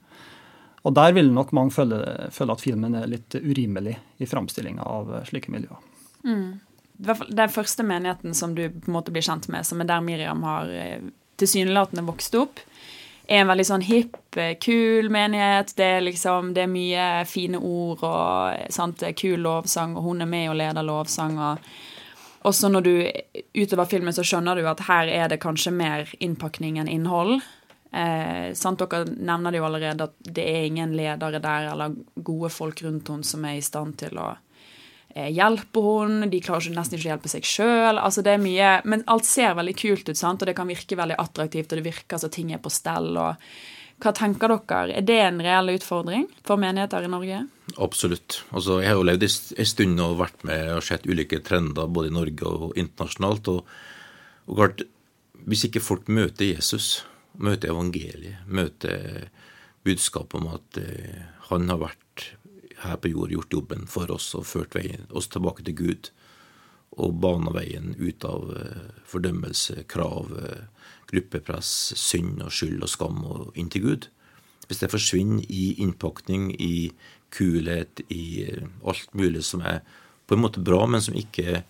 Og 0.85 0.93
der 0.95 1.15
vil 1.17 1.31
nok 1.33 1.53
mange 1.55 1.73
føle, 1.75 1.99
føle 2.33 2.55
at 2.55 2.63
filmen 2.63 2.97
er 2.97 3.09
litt 3.09 3.35
urimelig 3.35 3.95
i 4.21 4.27
framstillinga 4.29 4.85
av 4.85 5.11
slike 5.29 5.53
miljøer. 5.53 5.81
Mm. 6.25 6.59
Den 7.27 7.51
første 7.51 7.83
menigheten 7.83 8.33
som 8.33 8.55
du 8.55 8.67
på 8.69 8.89
en 8.89 8.95
måte 8.95 9.13
blir 9.13 9.25
kjent 9.25 9.49
med, 9.51 9.67
som 9.67 9.81
er 9.81 9.89
der 9.89 10.03
Miriam 10.03 10.43
har 10.47 10.69
eh, 10.71 11.01
tilsynelatende 11.39 12.05
vokst 12.07 12.37
opp, 12.39 12.61
er 13.27 13.41
en 13.41 13.49
veldig 13.49 13.65
sånn 13.67 13.83
hipp, 13.85 14.37
eh, 14.37 14.55
kul 14.61 15.09
menighet. 15.13 15.73
Det 15.77 15.89
er 15.97 16.05
liksom, 16.05 16.53
det 16.55 16.65
er 16.65 16.71
mye 16.71 17.09
fine 17.29 17.59
ord 17.59 18.05
og 18.05 18.53
eh, 18.53 18.69
sant, 18.73 19.03
kul 19.19 19.43
lovsang, 19.43 19.97
og 19.97 20.07
hun 20.07 20.23
er 20.23 20.31
med 20.31 20.49
og 20.53 20.57
leder 20.61 20.87
lovsang. 20.87 21.39
og 21.39 21.67
også 22.45 22.69
når 22.69 22.81
du 22.85 22.95
utover 23.57 23.87
filmen 23.89 24.13
så 24.13 24.23
skjønner 24.25 24.59
du 24.59 24.67
at 24.69 24.83
her 24.85 25.09
er 25.09 25.29
det 25.31 25.41
kanskje 25.41 25.71
mer 25.73 26.11
innpakning 26.21 26.77
enn 26.77 26.91
innhold. 26.91 27.39
Eh, 27.89 28.53
sant, 28.53 28.81
Dere 28.83 29.07
nevner 29.09 29.53
det 29.53 29.61
jo 29.61 29.65
allerede 29.65 30.05
at 30.05 30.15
det 30.19 30.45
er 30.45 30.67
ingen 30.67 30.93
ledere 30.97 31.41
der 31.41 31.71
eller 31.71 31.95
gode 32.15 32.51
folk 32.53 32.83
rundt 32.85 33.09
henne 33.09 33.25
som 33.25 33.45
er 33.49 33.57
i 33.57 33.65
stand 33.65 33.97
til 34.03 34.19
å 34.21 34.35
hjelper 35.15 35.85
hun, 35.85 36.25
de 36.29 36.41
klarer 36.43 36.73
nesten 36.75 36.97
ikke 36.97 37.07
å 37.07 37.13
hjelpe 37.13 37.31
seg 37.31 37.47
sjøl. 37.47 37.99
Altså 38.01 38.23
det 38.25 38.35
er 38.35 38.43
mye, 38.43 38.71
men 38.83 39.05
alt 39.11 39.27
ser 39.27 39.55
veldig 39.55 39.75
kult 39.79 40.11
ut, 40.11 40.19
sant? 40.19 40.43
og 40.43 40.49
det 40.49 40.57
kan 40.57 40.67
virke 40.67 40.99
veldig 40.99 41.17
attraktivt, 41.21 41.71
og 41.71 41.79
det 41.79 41.87
virker 41.87 42.21
som 42.21 42.33
ting 42.33 42.51
er 42.51 42.61
på 42.63 42.73
stell. 42.73 43.13
og 43.15 43.39
Hva 44.03 44.11
tenker 44.15 44.51
dere? 44.51 44.97
Er 44.99 45.07
det 45.07 45.19
en 45.23 45.39
reell 45.43 45.71
utfordring 45.77 46.27
for 46.43 46.59
menigheter 46.59 47.07
i 47.07 47.11
Norge? 47.11 47.45
Absolutt. 47.81 48.41
Altså, 48.51 48.81
jeg 48.83 48.91
har 48.91 48.99
jo 48.99 49.07
levd 49.07 49.27
en 49.29 49.71
stund 49.71 50.03
og 50.03 50.19
vært 50.19 50.45
med 50.47 50.75
og 50.75 50.85
sett 50.85 51.07
ulike 51.07 51.39
trender 51.47 51.87
både 51.87 52.11
i 52.11 52.17
Norge 52.17 52.51
og 52.51 52.77
internasjonalt. 52.79 53.51
Og, 53.55 53.75
og 54.51 54.59
klart, 54.59 54.85
hvis 55.47 55.67
ikke 55.69 55.83
folk 55.83 56.11
møter 56.11 56.51
Jesus, 56.51 57.05
møter 57.39 57.71
evangeliet, 57.71 58.43
møter 58.47 59.29
budskapet 59.85 60.41
om 60.41 60.51
at 60.55 60.79
eh, 60.81 61.23
han 61.51 61.69
har 61.69 61.79
vært 61.81 62.04
her 62.83 62.97
på 63.01 63.11
jord, 63.11 63.31
gjort 63.31 63.53
jobben 63.53 63.85
for 63.89 64.11
oss 64.11 64.33
og 64.37 64.47
ført 64.49 64.75
veien, 64.75 65.07
oss 65.15 65.29
tilbake 65.31 65.65
til 65.65 65.77
Gud, 65.79 66.09
og 66.95 67.19
bana 67.23 67.51
veien 67.55 67.93
ut 67.99 68.23
av 68.27 68.51
eh, 68.55 68.89
fordømmelse, 69.07 69.83
krav, 69.91 70.31
eh, 70.39 70.91
gruppepress, 71.11 71.93
synd 71.99 72.43
og 72.43 72.53
skyld 72.55 72.83
og 72.85 72.91
skam 72.91 73.23
og 73.27 73.59
inn 73.59 73.71
til 73.71 73.85
Gud. 73.85 74.09
Hvis 74.69 74.81
det 74.81 74.93
forsvinner 74.93 75.45
i 75.51 75.75
innpakning, 75.83 76.53
i 76.55 76.91
kulhet, 77.35 78.01
i 78.09 78.45
eh, 78.47 78.67
alt 78.87 79.11
mulig 79.17 79.43
som 79.47 79.65
er 79.65 79.81
på 80.25 80.37
en 80.37 80.45
måte 80.45 80.63
bra, 80.63 80.85
men 80.89 81.03
som 81.03 81.17
ikke 81.19 81.63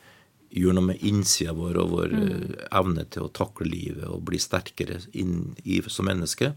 gjør 0.55 0.77
noe 0.77 0.91
med 0.93 1.01
innsida 1.03 1.55
vår 1.57 1.81
og 1.81 1.89
vår 1.91 2.13
mm. 2.15 2.51
evne 2.79 3.03
til 3.11 3.25
å 3.25 3.33
takle 3.35 3.67
livet 3.67 4.05
og 4.07 4.21
bli 4.29 4.39
sterkere 4.39 5.01
inn 5.17 5.55
i, 5.65 5.81
som 5.91 6.07
menneske, 6.07 6.53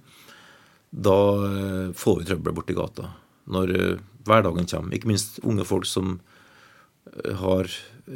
da 0.88 1.16
får 1.98 2.20
vi 2.20 2.28
trøbbel 2.28 2.54
borti 2.56 2.76
gata. 2.78 3.08
Når 3.48 3.74
hverdagen 4.28 4.68
kommer. 4.68 4.94
Ikke 4.94 5.08
minst 5.08 5.38
unge 5.42 5.64
folk 5.64 5.88
som 5.88 6.18
har 7.40 7.70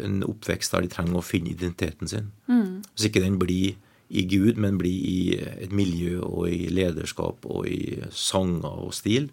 en 0.04 0.22
oppvekst 0.26 0.74
der 0.74 0.84
de 0.84 0.90
trenger 0.92 1.20
å 1.20 1.24
finne 1.24 1.52
identiteten 1.52 2.10
sin. 2.10 2.30
Mm. 2.50 2.82
Hvis 2.92 3.08
ikke 3.08 3.22
den 3.24 3.38
blir 3.40 3.78
i 4.12 4.26
Gud, 4.28 4.58
men 4.60 4.76
blir 4.80 4.92
i 4.92 5.20
et 5.40 5.72
miljø 5.72 6.20
og 6.26 6.50
i 6.52 6.68
lederskap 6.72 7.46
og 7.48 7.68
i 7.68 8.02
sanger 8.12 8.84
og 8.86 8.92
stil, 8.96 9.30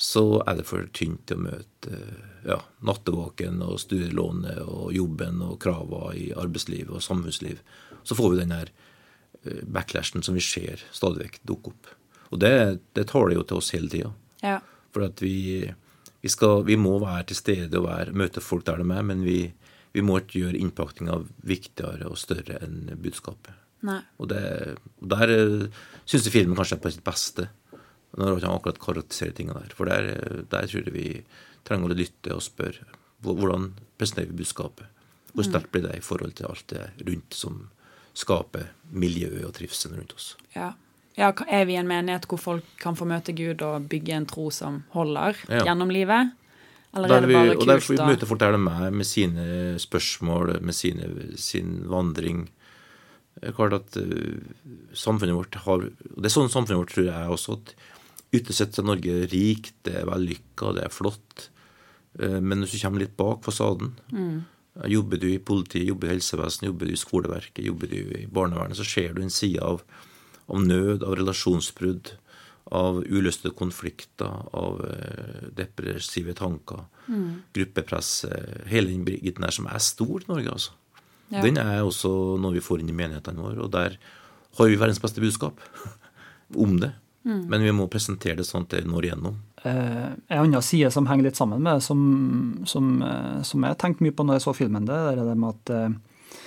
så 0.00 0.40
er 0.48 0.56
det 0.56 0.68
for 0.68 0.86
tynt 0.96 1.26
til 1.28 1.36
å 1.36 1.44
møte 1.44 1.98
ja, 2.48 2.56
nattevåken 2.88 3.60
og 3.66 3.76
studielånet 3.82 4.62
og 4.64 4.94
jobben 4.96 5.42
og 5.44 5.58
kravene 5.60 6.14
i 6.16 6.30
arbeidsliv 6.32 6.88
og 6.88 7.04
samfunnsliv. 7.04 7.60
Så 8.08 8.16
får 8.16 8.32
vi 8.32 8.40
den 8.40 8.54
her 8.56 8.70
eh, 9.44 9.60
backlashen 9.68 10.24
som 10.24 10.38
vi 10.38 10.44
ser 10.44 10.80
stadig 10.96 11.26
vekk 11.26 11.40
dukke 11.52 11.74
opp. 11.74 11.92
Og 12.30 12.40
det, 12.40 12.54
det 12.96 13.10
taler 13.10 13.36
jo 13.36 13.44
til 13.44 13.60
oss 13.60 13.74
hele 13.76 13.92
tida. 13.92 14.14
Ja. 14.40 14.56
For 14.94 15.06
at 15.06 15.22
vi, 15.22 15.62
vi, 16.20 16.32
skal, 16.32 16.64
vi, 16.66 16.76
må 16.80 16.96
være 17.02 17.30
til 17.30 17.38
stede 17.38 17.78
og 17.78 17.86
være, 17.86 18.16
møte 18.16 18.42
folk 18.44 18.66
der 18.66 18.82
de 18.82 18.88
er, 18.96 19.06
men 19.06 19.24
vi, 19.26 19.38
vi 19.94 20.04
må 20.04 20.20
ikke 20.20 20.44
gjøre 20.44 20.60
innpakninga 20.60 21.20
viktigere 21.46 22.10
og 22.10 22.18
større 22.20 22.60
enn 22.64 22.90
budskapet. 23.00 23.54
Nei. 23.86 24.00
Og 24.20 24.28
det, 24.32 24.42
der 25.12 25.32
uh, 25.32 25.82
syns 26.04 26.26
jeg 26.26 26.34
filmen 26.34 26.58
kanskje 26.58 26.76
er 26.76 26.84
på 26.84 26.92
sitt 26.92 27.06
beste, 27.06 27.48
når 28.18 28.42
han 28.42 28.52
akkurat 28.52 28.80
karakteriserer 28.82 29.36
tingene 29.38 29.62
der. 29.62 29.74
For 29.76 29.88
der, 29.88 30.42
der 30.50 30.66
tror 30.68 30.88
jeg 30.88 30.94
vi 30.94 31.08
trenger 31.66 31.92
å 31.92 31.96
lytte 31.96 32.34
og 32.34 32.44
spørre 32.44 32.98
hvordan 33.24 33.70
presenterer 34.00 34.32
vi 34.32 34.40
budskapet. 34.40 34.86
Hvor 35.30 35.46
sterkt 35.46 35.70
blir 35.70 35.84
det 35.84 35.98
i 36.00 36.02
forhold 36.02 36.34
til 36.38 36.48
alt 36.48 36.66
det 36.72 36.88
rundt 37.06 37.36
som 37.36 37.60
skaper 38.18 38.72
miljøet 38.90 39.44
og 39.46 39.52
trivselen 39.54 40.00
rundt 40.00 40.14
oss. 40.16 40.32
Ja. 40.56 40.72
Ja. 41.18 41.32
Er 41.48 41.66
vi 41.68 41.78
en 41.80 41.88
menighet 41.90 42.28
hvor 42.30 42.40
folk 42.40 42.68
kan 42.80 42.98
få 42.98 43.08
møte 43.08 43.34
Gud 43.36 43.62
og 43.66 43.88
bygge 43.90 44.14
en 44.16 44.28
tro 44.30 44.50
som 44.54 44.82
holder 44.94 45.40
ja. 45.48 45.64
gjennom 45.68 45.90
livet? 45.92 46.36
Eller 46.94 47.12
er 47.16 47.26
det 47.26 47.34
bare 47.34 47.50
kult? 47.54 47.62
Og 47.62 47.68
der 47.70 47.84
får 47.84 47.94
vi 47.96 48.06
møte 48.12 48.28
folk 48.30 48.40
der 48.42 48.56
de 48.56 48.62
er, 48.70 48.94
med 48.94 49.06
sine 49.06 49.44
spørsmål, 49.78 50.56
med 50.64 50.74
sine, 50.74 51.10
sin 51.38 51.76
vandring 51.90 52.48
det 53.40 53.48
er 53.48 53.56
klart 53.56 53.76
at 53.76 53.96
uh, 53.96 54.40
samfunnet 54.96 55.36
vårt 55.36 55.56
har 55.64 55.86
og 55.86 56.16
Det 56.18 56.28
er 56.28 56.34
sånn 56.34 56.52
samfunnet 56.52 56.82
vårt 56.82 56.92
tror 56.92 57.08
jeg 57.08 57.34
også. 57.36 57.56
at 57.56 57.74
Ytterst 58.36 58.60
sett 58.62 58.78
er 58.78 58.86
Norge 58.86 59.14
rikt, 59.32 59.74
det 59.86 59.96
er 59.98 60.06
vellykka, 60.06 60.74
det 60.76 60.84
er 60.86 60.92
flott. 60.92 61.48
Uh, 62.20 62.38
men 62.42 62.62
hvis 62.62 62.76
du 62.76 62.82
kommer 62.82 63.04
litt 63.04 63.16
bak 63.18 63.44
fasaden 63.46 63.94
mm. 64.10 64.40
Jobber 64.90 65.18
du 65.20 65.26
i 65.32 65.40
politiet, 65.42 65.88
jobber 65.88 66.08
i 66.08 66.12
helsevesenet, 66.14 66.68
jobber 66.68 66.88
du 66.88 66.94
i 66.94 67.00
skoleverket, 67.00 67.64
jobber 67.66 67.90
du 67.90 67.96
i 68.20 68.28
barnevernet, 68.30 68.78
så 68.78 68.86
ser 68.86 69.16
du 69.16 69.24
en 69.24 69.32
side 69.34 69.60
av, 69.66 69.82
av 70.50 70.66
nød, 70.66 71.04
av 71.06 71.16
relasjonsbrudd, 71.20 72.12
av 72.76 73.00
uløste 73.06 73.50
konflikter, 73.56 74.44
av 74.54 74.82
uh, 74.84 75.46
depressive 75.56 76.34
tanker, 76.38 76.84
mm. 77.08 77.30
gruppepress 77.56 78.12
Hele 78.70 78.92
den 78.92 79.06
biten 79.06 79.42
der 79.42 79.54
som 79.54 79.66
er 79.70 79.82
stor 79.82 80.20
i 80.20 80.28
Norge, 80.30 80.54
altså. 80.58 80.76
Ja. 81.30 81.44
Den 81.46 81.60
er 81.62 81.84
også 81.86 82.10
noe 82.42 82.56
vi 82.56 82.62
får 82.64 82.82
inn 82.82 82.90
i 82.90 82.96
menighetene 82.96 83.42
våre, 83.42 83.62
og 83.62 83.70
der 83.74 83.96
har 84.58 84.70
vi 84.70 84.78
verdens 84.78 85.02
beste 85.02 85.22
budskap 85.22 85.60
om 86.64 86.76
det. 86.82 86.90
Mm. 87.22 87.44
Men 87.52 87.62
vi 87.62 87.72
må 87.76 87.86
presentere 87.92 88.40
det 88.40 88.48
sånn 88.48 88.64
at 88.64 88.74
det 88.74 88.86
når 88.88 89.10
igjennom. 89.10 89.36
Eh, 89.62 90.06
en 90.32 90.40
annen 90.40 90.64
side 90.64 90.88
som 90.94 91.06
henger 91.06 91.28
litt 91.28 91.38
sammen 91.38 91.60
med 91.62 91.76
det, 91.76 91.84
som, 91.84 92.00
som, 92.66 92.94
eh, 93.04 93.40
som 93.46 93.66
jeg 93.66 93.78
tenkte 93.80 94.06
mye 94.06 94.16
på 94.16 94.24
når 94.24 94.38
jeg 94.38 94.46
så 94.46 94.54
filmen, 94.56 94.88
det 94.88 94.96
er 94.96 95.20
det 95.20 95.36
med 95.36 95.50
at, 95.52 95.72
eh, 95.76 96.38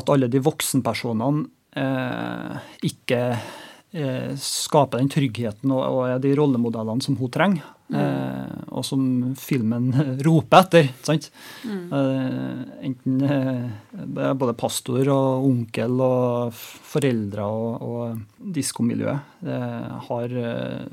at 0.00 0.10
alle 0.10 0.28
de 0.28 0.42
voksenpersonene 0.42 1.44
eh, 1.44 1.52
ikke 1.74 3.20
eh, 3.94 4.34
skaper 4.40 5.00
den 5.00 5.10
tryggheten 5.12 5.72
og, 5.74 6.02
er 6.08 6.20
de 6.22 6.34
rollemodellene 6.38 7.04
som 7.04 7.16
hun 7.18 7.32
trenger. 7.32 7.70
Mm. 7.92 7.96
Eh, 8.00 8.60
og 8.72 8.84
som 8.86 9.02
filmen 9.38 9.90
roper 10.26 10.64
etter. 10.64 10.90
sant? 11.04 11.30
Mm. 11.68 11.82
Eh, 11.92 12.62
enten 12.88 13.24
eh, 13.28 14.30
både 14.34 14.56
pastor 14.58 15.10
og 15.12 15.48
onkel 15.50 16.00
og 16.04 16.54
foreldre 16.94 17.44
og, 17.44 17.82
og 17.84 18.54
diskomiljøet 18.54 19.44
har 20.08 20.32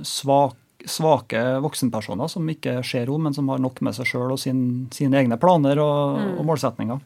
svak, 0.08 0.58
svake 0.90 1.42
voksenpersoner 1.64 2.28
som 2.32 2.50
ikke 2.52 2.80
ser 2.84 3.06
henne, 3.06 3.30
men 3.30 3.38
som 3.38 3.48
har 3.54 3.62
nok 3.64 3.80
med 3.86 3.96
seg 3.96 4.10
sjøl 4.12 4.34
og 4.36 4.42
sin, 4.42 4.90
sine 4.94 5.22
egne 5.22 5.40
planer 5.40 5.80
og, 5.80 6.18
mm. 6.18 6.34
og 6.42 6.50
målsetninger. 6.52 7.00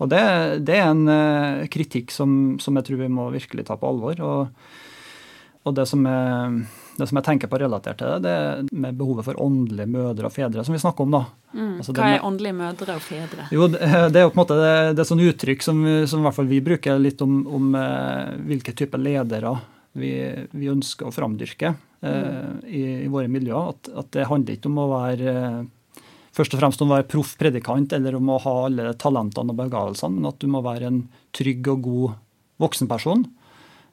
Og 0.00 0.08
det, 0.10 0.22
det, 0.66 0.78
er 0.80 0.88
en 0.90 1.66
kritikk 1.70 2.14
som, 2.14 2.56
som, 2.62 2.78
jeg 2.78 2.88
tror 2.88 3.02
vi 3.02 3.10
må 3.12 3.28
virkelig 3.34 3.66
ta 3.68 3.76
på 3.78 3.90
alvor. 3.90 4.22
og, 4.24 4.70
og 5.62 5.74
det 5.76 5.84
som 5.86 6.02
jeg, 6.08 6.64
det 6.98 7.06
som 7.08 7.18
jeg 7.18 7.26
tenker 7.26 7.50
på 7.50 7.58
relatert 7.62 8.00
til 8.00 8.10
det, 8.10 8.24
det 8.24 8.32
er 8.32 8.64
med 8.84 8.96
behovet 8.98 9.26
for 9.26 9.38
åndelige 9.40 9.88
mødre 9.88 10.28
og 10.28 10.34
fedre, 10.34 10.64
som 10.66 10.74
vi 10.74 10.80
snakker 10.82 11.06
om. 11.06 11.14
da. 11.14 11.22
Mm. 11.52 11.76
Altså, 11.80 11.94
Hva 11.96 12.08
er 12.10 12.26
åndelige 12.26 12.56
mødre 12.58 12.96
og 12.98 13.04
fedre? 13.04 13.46
Jo, 13.54 13.68
Det 13.70 14.18
er 14.18 14.26
jo 14.26 14.32
på 14.32 14.36
en 14.36 14.42
måte 14.42 14.58
det, 14.58 14.74
det 14.96 15.04
er 15.04 15.08
sånn 15.08 15.24
uttrykk 15.24 15.64
som, 15.64 15.84
som, 16.10 16.20
i 16.20 16.26
hvert 16.26 16.38
fall 16.38 16.50
vi 16.50 16.60
bruker 16.64 16.98
litt 17.00 17.22
om, 17.24 17.38
om 17.46 17.78
eh, 17.78 18.34
hvilke 18.50 18.74
typer 18.76 19.00
ledere 19.00 19.54
vi, 19.98 20.12
vi, 20.50 20.68
ønsker 20.72 21.08
å 21.08 21.14
framdyrke 21.14 21.70
eh, 21.70 22.10
mm. 22.10 22.58
i, 22.66 22.82
i, 23.04 23.12
våre 23.12 23.30
miljøer. 23.32 23.72
At, 23.76 23.92
at, 24.02 24.10
det 24.16 24.28
handler 24.28 24.58
ikke 24.58 24.72
om 24.72 24.82
å 24.82 24.90
være 24.96 25.36
eh, 25.36 25.62
først 26.36 26.56
og 26.56 26.62
fremst 26.62 26.82
om 26.82 26.90
å 26.90 26.96
være 26.96 27.10
proff 27.12 27.36
predikant 27.40 27.92
eller 27.96 28.16
om 28.18 28.32
å 28.32 28.40
ha 28.42 28.56
alle 28.66 28.92
talentene 29.00 29.52
og 29.52 29.60
begavelsene, 29.60 30.18
men 30.18 30.30
at 30.32 30.40
du 30.40 30.48
må 30.50 30.64
være 30.64 30.88
en 30.88 31.04
trygg 31.36 31.68
og 31.74 31.86
god 31.86 32.18
voksenperson 32.62 33.26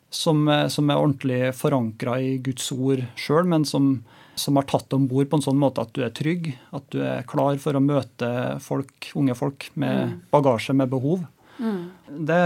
som, 0.10 0.48
eh, 0.48 0.68
som, 0.68 0.90
er 0.90 1.00
ordentlig 1.00 1.42
forankra 1.58 2.18
i 2.22 2.38
Guds 2.44 2.72
ord 2.74 3.04
sjøl, 3.20 3.46
men 3.50 3.66
som, 3.68 3.92
som 4.40 4.58
har 4.58 4.68
tatt 4.70 4.94
om 4.98 5.08
bord 5.10 5.30
på 5.30 5.40
en 5.40 5.46
sånn 5.46 5.60
måte 5.62 5.84
at 5.86 5.94
du 5.96 6.04
er 6.06 6.14
trygg, 6.16 6.52
at 6.76 6.88
du 6.94 7.02
er 7.06 7.28
klar 7.30 7.60
for 7.62 7.78
å 7.78 7.84
møte 7.84 8.32
folk, 8.64 9.12
unge 9.20 9.38
folk 9.38 9.70
med 9.76 10.00
mm. 10.00 10.16
bagasje, 10.34 10.76
med 10.78 10.90
behov. 10.92 11.28
Mm. 11.60 11.84
Det, 12.08 12.42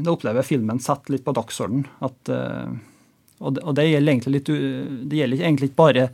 det, 0.00 0.10
opplever 0.10 0.46
filmen 0.46 0.80
setter 0.82 1.14
litt 1.14 1.26
på 1.26 1.36
dagsordenen. 1.36 1.86
Eh, 2.02 2.74
og, 3.44 3.60
og 3.62 3.76
det, 3.78 3.86
gjelder 3.90 4.14
egentlig 4.14 4.34
litt, 4.38 4.50
det 5.10 5.20
gjelder 5.20 5.44
egentlig 5.44 5.70
ikke 5.70 5.80
bare, 5.82 6.08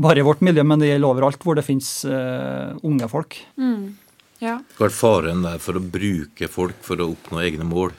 bare, 0.00 0.24
vårt 0.26 0.42
miljø, 0.46 0.64
men 0.64 0.82
det 0.82 0.92
gjelder 0.92 1.10
overalt 1.10 1.44
hvor 1.44 1.58
det 1.58 1.66
finnes 1.66 1.90
uh, 2.08 2.72
unge 2.86 3.10
folk. 3.10 3.38
Mm. 3.60 3.96
Ja. 4.40 4.58
Hva 4.78 4.88
er 4.88 4.94
faren 4.94 5.44
der 5.44 5.60
for 5.62 5.78
å 5.78 5.84
bruke 5.84 6.48
folk 6.52 6.80
for 6.84 7.00
å 7.02 7.10
oppnå 7.14 7.42
egne 7.44 7.68
mål? 7.68 7.94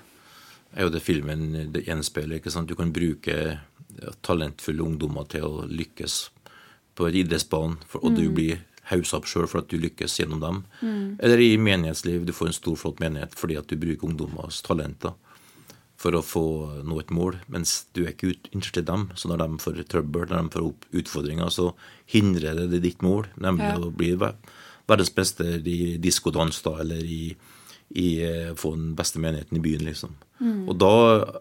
er 0.78 0.86
jo 0.86 0.94
det 0.94 1.02
filmen 1.02 1.72
det 1.74 1.86
gjenspeiler. 1.88 2.38
ikke 2.38 2.54
sant? 2.54 2.70
Du 2.70 2.78
kan 2.78 2.94
bruke 2.94 3.58
talentfulle 4.26 4.86
ungdommer 4.86 5.28
til 5.32 5.46
å 5.48 5.66
lykkes 5.66 6.18
på 6.98 7.08
et 7.10 7.22
idrettsbane, 7.24 7.78
og 7.98 8.12
mm. 8.12 8.18
du 8.18 8.26
blir 8.34 8.60
hausa 8.92 9.18
opp 9.20 9.28
sjøl 9.30 9.48
for 9.50 9.62
at 9.62 9.72
du 9.72 9.78
lykkes 9.82 10.20
gjennom 10.22 10.42
dem. 10.42 10.60
Mm. 10.82 11.18
Eller 11.24 11.44
i 11.44 11.50
menighetsliv. 11.60 12.26
Du 12.26 12.34
får 12.34 12.52
en 12.52 12.58
stor, 12.58 12.78
flott 12.80 13.02
menighet 13.04 13.36
fordi 13.38 13.58
at 13.60 13.68
du 13.70 13.76
bruker 13.80 14.08
ungdommers 14.08 14.62
talenter 14.66 15.18
for 15.98 16.14
å 16.14 16.22
få 16.22 16.46
nå 16.86 17.00
et 17.02 17.12
mål, 17.14 17.40
mens 17.50 17.88
du 17.98 18.04
er 18.04 18.14
ikke 18.14 18.36
interessert 18.52 18.84
i 18.84 18.88
dem. 18.92 19.08
Så 19.18 19.32
når 19.32 19.42
de 19.42 19.62
får 19.64 19.84
trøbbel, 19.90 20.28
når 20.30 20.46
de 20.46 20.54
får 20.54 20.68
opp 20.68 20.88
utfordringer, 21.02 21.50
så 21.54 21.72
hindrer 22.14 22.68
det 22.70 22.84
ditt 22.86 23.02
mål, 23.06 23.32
nemlig 23.42 23.72
ja. 23.72 23.80
å 23.82 23.90
bli 23.90 24.12
verdens 24.22 25.14
beste 25.16 25.58
i 25.58 25.96
diskodans 26.02 26.62
da, 26.66 26.78
eller 26.86 27.02
i 27.02 27.22
i 27.90 28.24
eh, 28.24 28.56
få 28.56 28.74
den 28.76 28.96
beste 28.96 29.20
menigheten 29.20 29.58
i 29.58 29.64
byen, 29.64 29.86
liksom. 29.88 30.16
Mm. 30.40 30.66
Og 30.70 30.76
da 30.80 30.94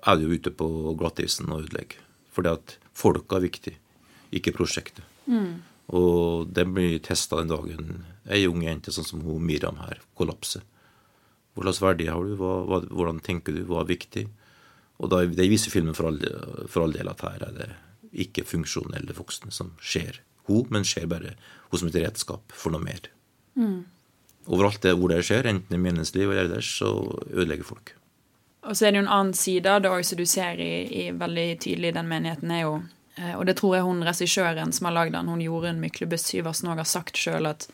er 0.07 0.21
du 0.21 0.29
ute 0.31 0.53
på 0.55 0.69
glattisen 0.99 1.51
og 1.51 1.65
ødelegger. 1.65 2.03
Fordi 2.35 2.53
at 2.53 2.77
folka 2.97 3.39
er 3.39 3.47
viktig, 3.49 3.75
ikke 4.37 4.55
prosjektet. 4.55 5.05
Mm. 5.27 5.63
Og 5.97 6.47
det 6.55 6.67
blir 6.71 6.99
testa 7.03 7.41
den 7.41 7.51
dagen 7.51 8.05
ei 8.31 8.45
ung 8.51 8.65
jente 8.65 8.95
sånn 8.95 9.07
som 9.07 9.23
hun 9.27 9.45
Miriam 9.47 9.79
her 9.85 10.01
kollapser. 10.19 10.65
Hva 11.55 11.67
slags 11.67 11.83
verdier 11.83 12.15
har 12.15 12.27
du? 12.27 12.35
Hva, 12.39 12.59
hva, 12.69 12.81
hvordan 12.91 13.23
tenker 13.25 13.55
du? 13.55 13.63
Hva 13.69 13.83
er 13.83 13.93
viktig? 13.95 14.27
Og 14.97 15.11
da, 15.12 15.25
Det 15.26 15.50
viser 15.50 15.71
filmen 15.71 15.97
for 15.97 16.09
all, 16.09 16.23
for 16.69 16.87
all 16.87 16.95
del 16.97 17.11
at 17.11 17.25
her 17.26 17.43
er 17.49 17.59
det 17.59 17.69
ikke-funksjonelle 18.17 19.17
voksne 19.17 19.53
som 19.53 19.75
ser 19.83 20.23
hun, 20.47 20.67
men 20.71 20.87
ser 20.87 21.09
bare 21.11 21.35
hun 21.71 21.81
som 21.81 21.91
et 21.91 22.00
redskap 22.00 22.55
for 22.55 22.73
noe 22.73 22.85
mer. 22.85 23.11
Mm. 23.59 23.85
Overalt 24.47 24.83
det 24.85 24.95
hvor 24.95 25.11
det 25.11 25.25
skjer, 25.26 25.49
enten 25.50 25.75
i 25.75 25.83
menneskeliv 25.83 26.31
eller 26.31 26.47
ellers, 26.47 26.71
så 26.79 26.93
ødelegger 27.33 27.67
folk. 27.67 27.97
Og 28.67 28.76
så 28.76 28.87
er 28.87 28.95
det 28.95 29.00
jo 29.00 29.07
en 29.07 29.15
annen 29.15 29.35
side 29.38 29.71
av 29.71 29.83
det 29.83 29.91
òg 29.91 30.05
som 30.07 30.19
du 30.19 30.26
ser 30.26 30.61
i, 30.62 30.73
i, 30.87 31.03
veldig 31.15 31.49
tydelig 31.62 31.93
i 31.93 31.97
den 31.99 32.09
menigheten, 32.11 32.50
er 32.50 32.65
jo 32.65 32.73
eh, 33.19 33.35
Og 33.37 33.47
det 33.47 33.57
tror 33.61 33.76
jeg 33.76 33.87
hun 33.87 34.03
regissøren 34.07 34.73
som 34.75 34.88
har 34.88 34.97
lagd 34.97 35.15
den, 35.15 35.31
hun 35.31 35.43
Jorunn 35.43 35.83
Myklebust 35.83 36.33
Syversen, 36.33 36.71
òg 36.73 36.83
har 36.83 36.91
sagt 36.91 37.19
sjøl 37.19 37.47
at 37.50 37.69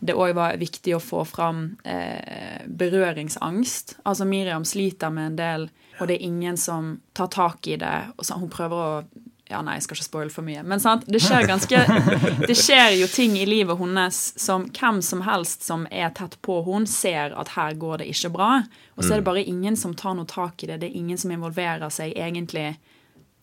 det 0.00 0.16
òg 0.16 0.32
var 0.38 0.56
viktig 0.56 0.94
å 0.96 1.02
få 1.02 1.26
fram 1.28 1.76
eh, 1.84 2.62
berøringsangst. 2.66 3.98
Altså 4.08 4.24
Miriam 4.24 4.64
sliter 4.64 5.12
med 5.12 5.32
en 5.32 5.40
del, 5.40 5.66
og 6.00 6.08
det 6.08 6.16
er 6.16 6.26
ingen 6.26 6.56
som 6.56 6.94
tar 7.12 7.28
tak 7.32 7.66
i 7.68 7.76
det. 7.76 7.96
og 8.16 8.26
så 8.26 8.38
Hun 8.40 8.50
prøver 8.50 8.76
å 8.76 9.02
ja, 9.50 9.58
nei, 9.66 9.74
jeg 9.80 9.82
skal 9.82 9.98
ikke 9.98 10.06
spoile 10.06 10.30
for 10.30 10.46
mye. 10.46 10.62
Men 10.62 10.80
sant? 10.82 11.06
Det 11.10 11.18
skjer 11.22 11.48
ganske 11.50 11.80
Det 12.50 12.54
skjer 12.54 12.94
jo 13.00 13.08
ting 13.10 13.34
i 13.38 13.46
livet 13.48 13.78
hennes 13.80 14.20
som 14.38 14.68
hvem 14.70 15.00
som 15.02 15.24
helst 15.26 15.66
som 15.66 15.88
er 15.90 16.12
tett 16.14 16.36
på 16.46 16.60
hun 16.66 16.86
ser 16.86 17.34
at 17.34 17.50
her 17.56 17.74
går 17.80 18.02
det 18.02 18.10
ikke 18.12 18.30
bra. 18.36 18.50
Og 18.94 19.02
så 19.02 19.16
er 19.16 19.18
det 19.18 19.24
mm. 19.24 19.30
bare 19.32 19.44
ingen 19.44 19.76
som 19.76 19.96
tar 19.98 20.14
noe 20.14 20.28
tak 20.30 20.62
i 20.62 20.70
det. 20.70 20.78
Det 20.82 20.92
er 20.92 21.00
ingen 21.02 21.18
som 21.18 21.34
involverer 21.34 21.90
seg 21.90 22.14
egentlig. 22.14 22.76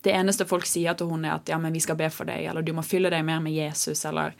Det 0.02 0.14
eneste 0.16 0.48
folk 0.48 0.64
sier 0.68 0.96
til 0.96 1.10
henne, 1.12 1.28
er 1.28 1.42
at 1.42 1.52
ja, 1.52 1.58
men 1.60 1.76
vi 1.76 1.82
skal 1.84 1.98
be 2.00 2.08
for 2.14 2.28
deg, 2.28 2.46
eller 2.48 2.64
du 2.64 2.72
må 2.72 2.86
fylle 2.86 3.12
deg 3.12 3.26
mer 3.26 3.42
med 3.44 3.52
Jesus, 3.52 4.04
eller 4.08 4.32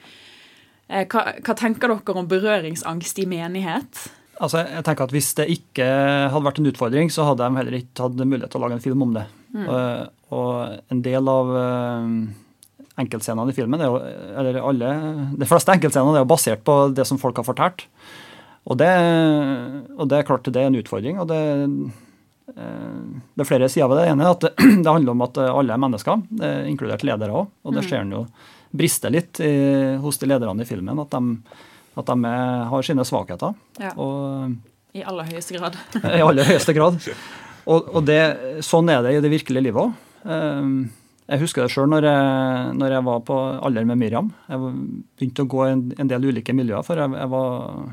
eh, 0.86 1.04
hva, 1.04 1.24
hva 1.44 1.56
tenker 1.58 1.92
dere 1.92 2.22
om 2.22 2.30
berøringsangst 2.30 3.20
i 3.20 3.26
menighet? 3.28 4.06
Altså, 4.38 4.62
jeg 4.62 4.84
tenker 4.86 5.08
at 5.08 5.14
Hvis 5.14 5.30
det 5.38 5.48
ikke 5.54 5.86
hadde 6.32 6.46
vært 6.46 6.60
en 6.62 6.70
utfordring, 6.70 7.10
så 7.12 7.26
hadde 7.26 7.46
de 7.46 7.60
heller 7.60 7.78
ikke 7.80 8.04
hatt 8.06 8.20
mulighet 8.22 8.52
til 8.52 8.60
å 8.60 8.64
lage 8.64 8.78
en 8.78 8.84
film 8.84 9.06
om 9.08 9.16
det. 9.16 9.24
Mm. 9.54 9.64
Og, 9.64 10.12
og 10.38 10.92
en 10.94 11.00
del 11.04 11.30
av 11.32 11.52
uh, 11.54 12.10
enkeltscenene 13.02 13.50
i 13.50 13.56
filmen, 13.56 13.82
jo, 13.82 13.96
eller 14.38 14.60
alle, 14.60 14.90
de 15.40 15.48
fleste 15.48 15.74
enkeltscenene 15.74 16.20
er 16.20 16.26
jo 16.26 16.30
basert 16.30 16.62
på 16.66 16.76
det 16.94 17.06
som 17.08 17.20
folk 17.20 17.40
har 17.40 17.46
fortalt. 17.48 17.86
Og 18.68 18.76
det, 18.78 18.90
og 19.96 20.10
det 20.10 20.18
er 20.18 20.28
klart 20.28 20.50
det 20.52 20.60
er 20.60 20.68
en 20.68 20.78
utfordring. 20.78 21.18
og 21.22 21.30
det, 21.32 21.40
uh, 22.54 23.16
det 23.34 23.42
er 23.42 23.48
flere 23.48 23.70
sider 23.72 23.90
ved 23.90 24.02
det. 24.02 24.12
ene 24.12 24.30
at 24.36 24.46
det, 24.84 24.86
handler 24.86 25.16
om 25.16 25.26
at 25.26 25.42
alle 25.48 25.74
er 25.74 25.82
mennesker, 25.82 26.22
inkludert 26.70 27.06
ledere 27.06 27.42
òg. 27.42 27.50
Og 27.66 27.74
det 27.74 27.82
mm. 27.82 27.90
ser 27.90 28.04
en 28.04 28.14
jo 28.20 28.22
brister 28.78 29.10
litt 29.10 29.40
i, 29.40 29.96
hos 29.98 30.20
de 30.20 30.28
lederne 30.28 30.62
i 30.62 30.68
filmen. 30.68 31.00
At 31.00 31.14
de, 31.16 31.58
at 31.98 32.06
de 32.08 32.32
har 32.72 32.86
sine 32.86 33.04
svakheter. 33.06 33.56
Ja. 33.82 33.92
Og, 33.98 34.54
I 34.96 35.04
aller 35.06 35.28
høyeste 35.28 35.58
grad. 35.58 35.78
I 36.18 36.22
aller 36.22 36.46
høyeste 36.48 36.74
grad. 36.76 37.00
Og, 37.68 37.90
og 37.92 38.04
det, 38.08 38.20
sånn 38.64 38.88
er 38.92 39.02
det 39.04 39.16
i 39.16 39.22
det 39.24 39.32
virkelige 39.32 39.68
livet 39.68 39.88
òg. 39.88 39.96
Ehm, 40.28 40.88
jeg 41.28 41.42
husker 41.42 41.64
det 41.64 41.72
sjøl 41.74 41.90
når, 41.92 42.06
når, 42.78 42.94
jeg 42.96 43.04
var 43.04 43.24
på 43.28 43.36
alder 43.68 43.88
med 43.88 44.00
Miriam. 44.00 44.30
Jeg 44.48 44.74
begynte 45.18 45.44
å 45.44 45.50
gå 45.52 45.64
i 45.66 45.72
en, 45.74 45.82
en, 45.98 46.10
del 46.10 46.30
ulike 46.30 46.54
miljøer. 46.56 46.84
For 46.86 47.00
jeg, 47.00 47.12
jeg, 47.18 47.30
var, 47.34 47.90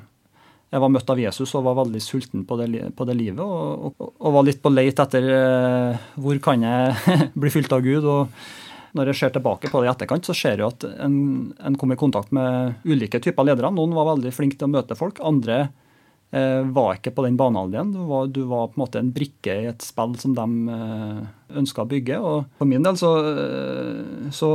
jeg, 0.71 0.83
var, 0.85 0.93
møtt 0.95 1.11
av 1.11 1.19
Jesus 1.19 1.55
og 1.57 1.65
var 1.67 1.81
veldig 1.81 2.03
sulten 2.03 2.45
på 2.47 2.59
det, 2.61 2.69
på 2.95 3.09
det 3.09 3.17
livet. 3.19 3.43
Og, 3.43 3.89
og, 3.89 4.13
og, 4.15 4.29
var 4.37 4.47
litt 4.47 4.61
på 4.63 4.71
leit 4.71 5.01
etter 5.03 5.27
uh, 5.27 6.05
hvor 6.15 6.39
kan 6.47 6.63
jeg 6.63 7.17
bli 7.41 7.51
fylt 7.51 7.75
av 7.75 7.83
Gud. 7.83 8.07
og 8.07 8.47
når 8.95 9.11
jeg 9.11 9.19
ser 9.19 9.33
tilbake 9.35 9.69
på 9.71 9.81
det 9.81 9.89
i 9.89 9.93
etterkant, 9.93 10.27
så 10.27 10.35
ser 10.37 10.61
jeg 10.61 10.67
at 10.67 10.85
en, 11.03 11.17
en 11.59 11.79
kom 11.79 11.91
i 11.91 11.99
kontakt 11.99 12.31
med 12.35 12.79
ulike 12.87 13.19
typer 13.23 13.47
ledere. 13.47 13.73
Noen 13.75 13.95
var 13.97 14.13
veldig 14.13 14.31
flinke 14.35 14.59
til 14.59 14.69
å 14.69 14.75
møte 14.77 14.97
folk. 14.99 15.19
Andre 15.23 15.65
Eh, 16.35 16.63
var 16.73 16.97
ikke 16.97 17.13
på 17.15 17.23
den 17.23 17.37
banehalvdelen. 17.39 17.93
Du, 17.93 18.01
du 18.33 18.41
var 18.49 18.67
på 18.67 18.75
en 18.75 18.81
måte 18.81 18.99
en 18.99 19.11
brikke 19.15 19.53
i 19.61 19.67
et 19.69 19.85
spill 19.85 20.17
som 20.19 20.33
de 20.35 20.73
eh, 20.73 21.21
ønska 21.61 21.85
å 21.85 21.87
bygge. 21.87 22.17
Og 22.19 22.57
for 22.59 22.67
min 22.67 22.83
del 22.83 22.97
så, 22.99 23.11
eh, 23.29 24.25
så 24.35 24.49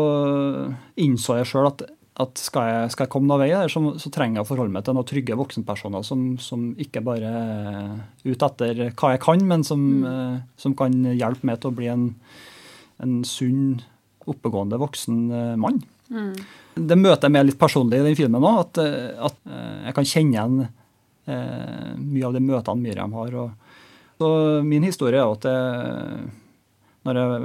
innså 1.01 1.39
jeg 1.39 1.49
sjøl 1.49 1.71
at, 1.71 1.87
at 2.21 2.43
skal, 2.43 2.69
jeg, 2.69 2.91
skal, 2.93 3.07
jeg, 3.07 3.13
komme 3.15 3.31
noen 3.31 3.45
vei 3.45 3.49
der, 3.55 3.73
så, 3.73 3.95
så, 4.03 4.13
trenger 4.13 4.41
jeg 4.41 4.45
å 4.45 4.51
forholde 4.51 4.75
meg 4.75 4.85
til 4.85 4.99
noen 4.99 5.09
trygge 5.09 5.39
voksenpersoner 5.41 6.05
som, 6.05 6.27
som 6.43 6.69
ikke 6.85 7.05
bare 7.07 7.31
er 7.31 7.95
ute 8.27 8.51
etter 8.51 8.85
hva 8.91 9.15
jeg 9.15 9.25
kan, 9.25 9.47
men 9.55 9.65
som, 9.65 9.87
mm. 10.03 10.39
som 10.61 10.77
kan 10.77 11.01
hjelpe 11.15 11.49
meg 11.49 11.63
til 11.63 11.73
å 11.73 11.79
bli 11.81 11.89
en, 11.95 12.11
en 13.01 13.21
sunn, 13.25 13.81
oppegående 14.31 14.79
voksen 14.81 15.23
mann. 15.61 15.81
Mm. 16.11 16.35
Det 16.75 16.99
møter 16.99 17.27
jeg 17.29 17.35
med 17.35 17.49
litt 17.49 17.61
personlig 17.61 18.01
i 18.01 18.07
den 18.09 18.19
filmen 18.19 18.45
òg, 18.47 18.61
at, 18.65 18.81
at 19.31 19.41
jeg 19.87 19.97
kan 19.97 20.09
kjenne 20.09 20.37
igjen 20.37 20.61
eh, 21.31 21.97
mye 21.97 22.29
av 22.29 22.37
de 22.37 22.43
møtene 22.45 22.85
Miriam 22.85 23.17
har. 23.19 23.35
Og, 23.43 23.51
så 24.21 24.31
min 24.67 24.85
historie 24.87 25.21
er 25.21 25.35
at 25.35 25.47
jeg, 25.49 26.31
når 27.09 27.21
jeg 27.21 27.43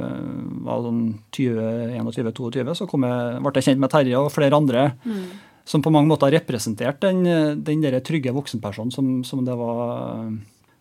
var 0.67 0.85
sånn 0.85 1.03
21-22, 1.31 2.75
så 2.75 2.87
jeg, 2.87 3.43
ble 3.45 3.53
jeg 3.55 3.67
kjent 3.69 3.83
med 3.83 3.93
Terje 3.93 4.19
og 4.19 4.33
flere 4.33 4.59
andre 4.59 4.89
mm. 5.05 5.21
som 5.67 5.83
på 5.85 5.93
mange 5.95 6.11
måter 6.11 6.33
representerte 6.35 7.13
den, 7.13 7.61
den 7.63 7.85
der 7.85 8.01
trygge 8.03 8.35
voksenpersonen 8.35 8.91
som, 8.91 9.13
som, 9.27 9.45
det 9.47 9.55
var 9.55 10.33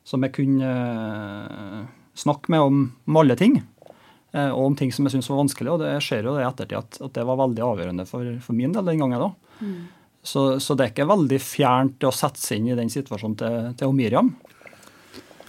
Som 0.04 0.26
jeg 0.26 0.34
kunne 0.36 0.72
eh, 0.72 1.84
snakke 2.14 2.50
med 2.52 2.60
om, 2.60 2.82
om 3.08 3.16
alle 3.22 3.36
ting. 3.38 3.62
Eh, 4.34 4.50
og 4.50 4.70
om 4.70 4.76
ting 4.78 4.90
som 4.92 5.06
jeg 5.06 5.14
syntes 5.14 5.30
var 5.30 5.42
vanskelig. 5.42 5.74
Og 5.74 5.82
det 5.84 5.92
skjer 6.04 6.26
jo 6.26 6.36
det 6.36 6.42
i 6.42 6.48
ettertid 6.48 6.78
at, 6.80 6.98
at, 7.06 7.12
det 7.16 7.26
var 7.28 7.40
veldig 7.40 7.66
avgjørende 7.68 8.06
for, 8.08 8.30
for 8.44 8.58
min 8.58 8.74
del 8.74 8.90
den 8.90 9.04
gangen. 9.04 9.28
da. 9.28 9.60
Mm. 9.60 9.76
Så, 10.24 10.46
så, 10.60 10.74
det 10.74 10.86
er 10.86 10.94
ikke 10.94 11.10
veldig 11.10 11.38
fjernt 11.42 12.06
å 12.08 12.14
sette 12.14 12.40
seg 12.40 12.62
inn 12.62 12.72
i 12.72 12.78
den 12.78 12.90
situasjonen 12.92 13.36
til, 13.38 13.68
til 13.78 13.92
Miriam. 13.96 14.32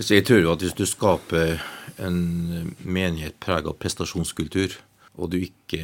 Jeg 0.03 0.25
tror 0.27 0.41
jo 0.43 0.51
at 0.51 0.65
hvis 0.65 0.75
du 0.75 0.83
skaper 0.83 1.61
en 2.03 2.73
menighet 2.83 3.37
preget 3.39 3.71
av 3.71 3.77
prestasjonskultur, 3.79 4.75
og 5.15 5.31
du 5.31 5.39
ikke 5.39 5.79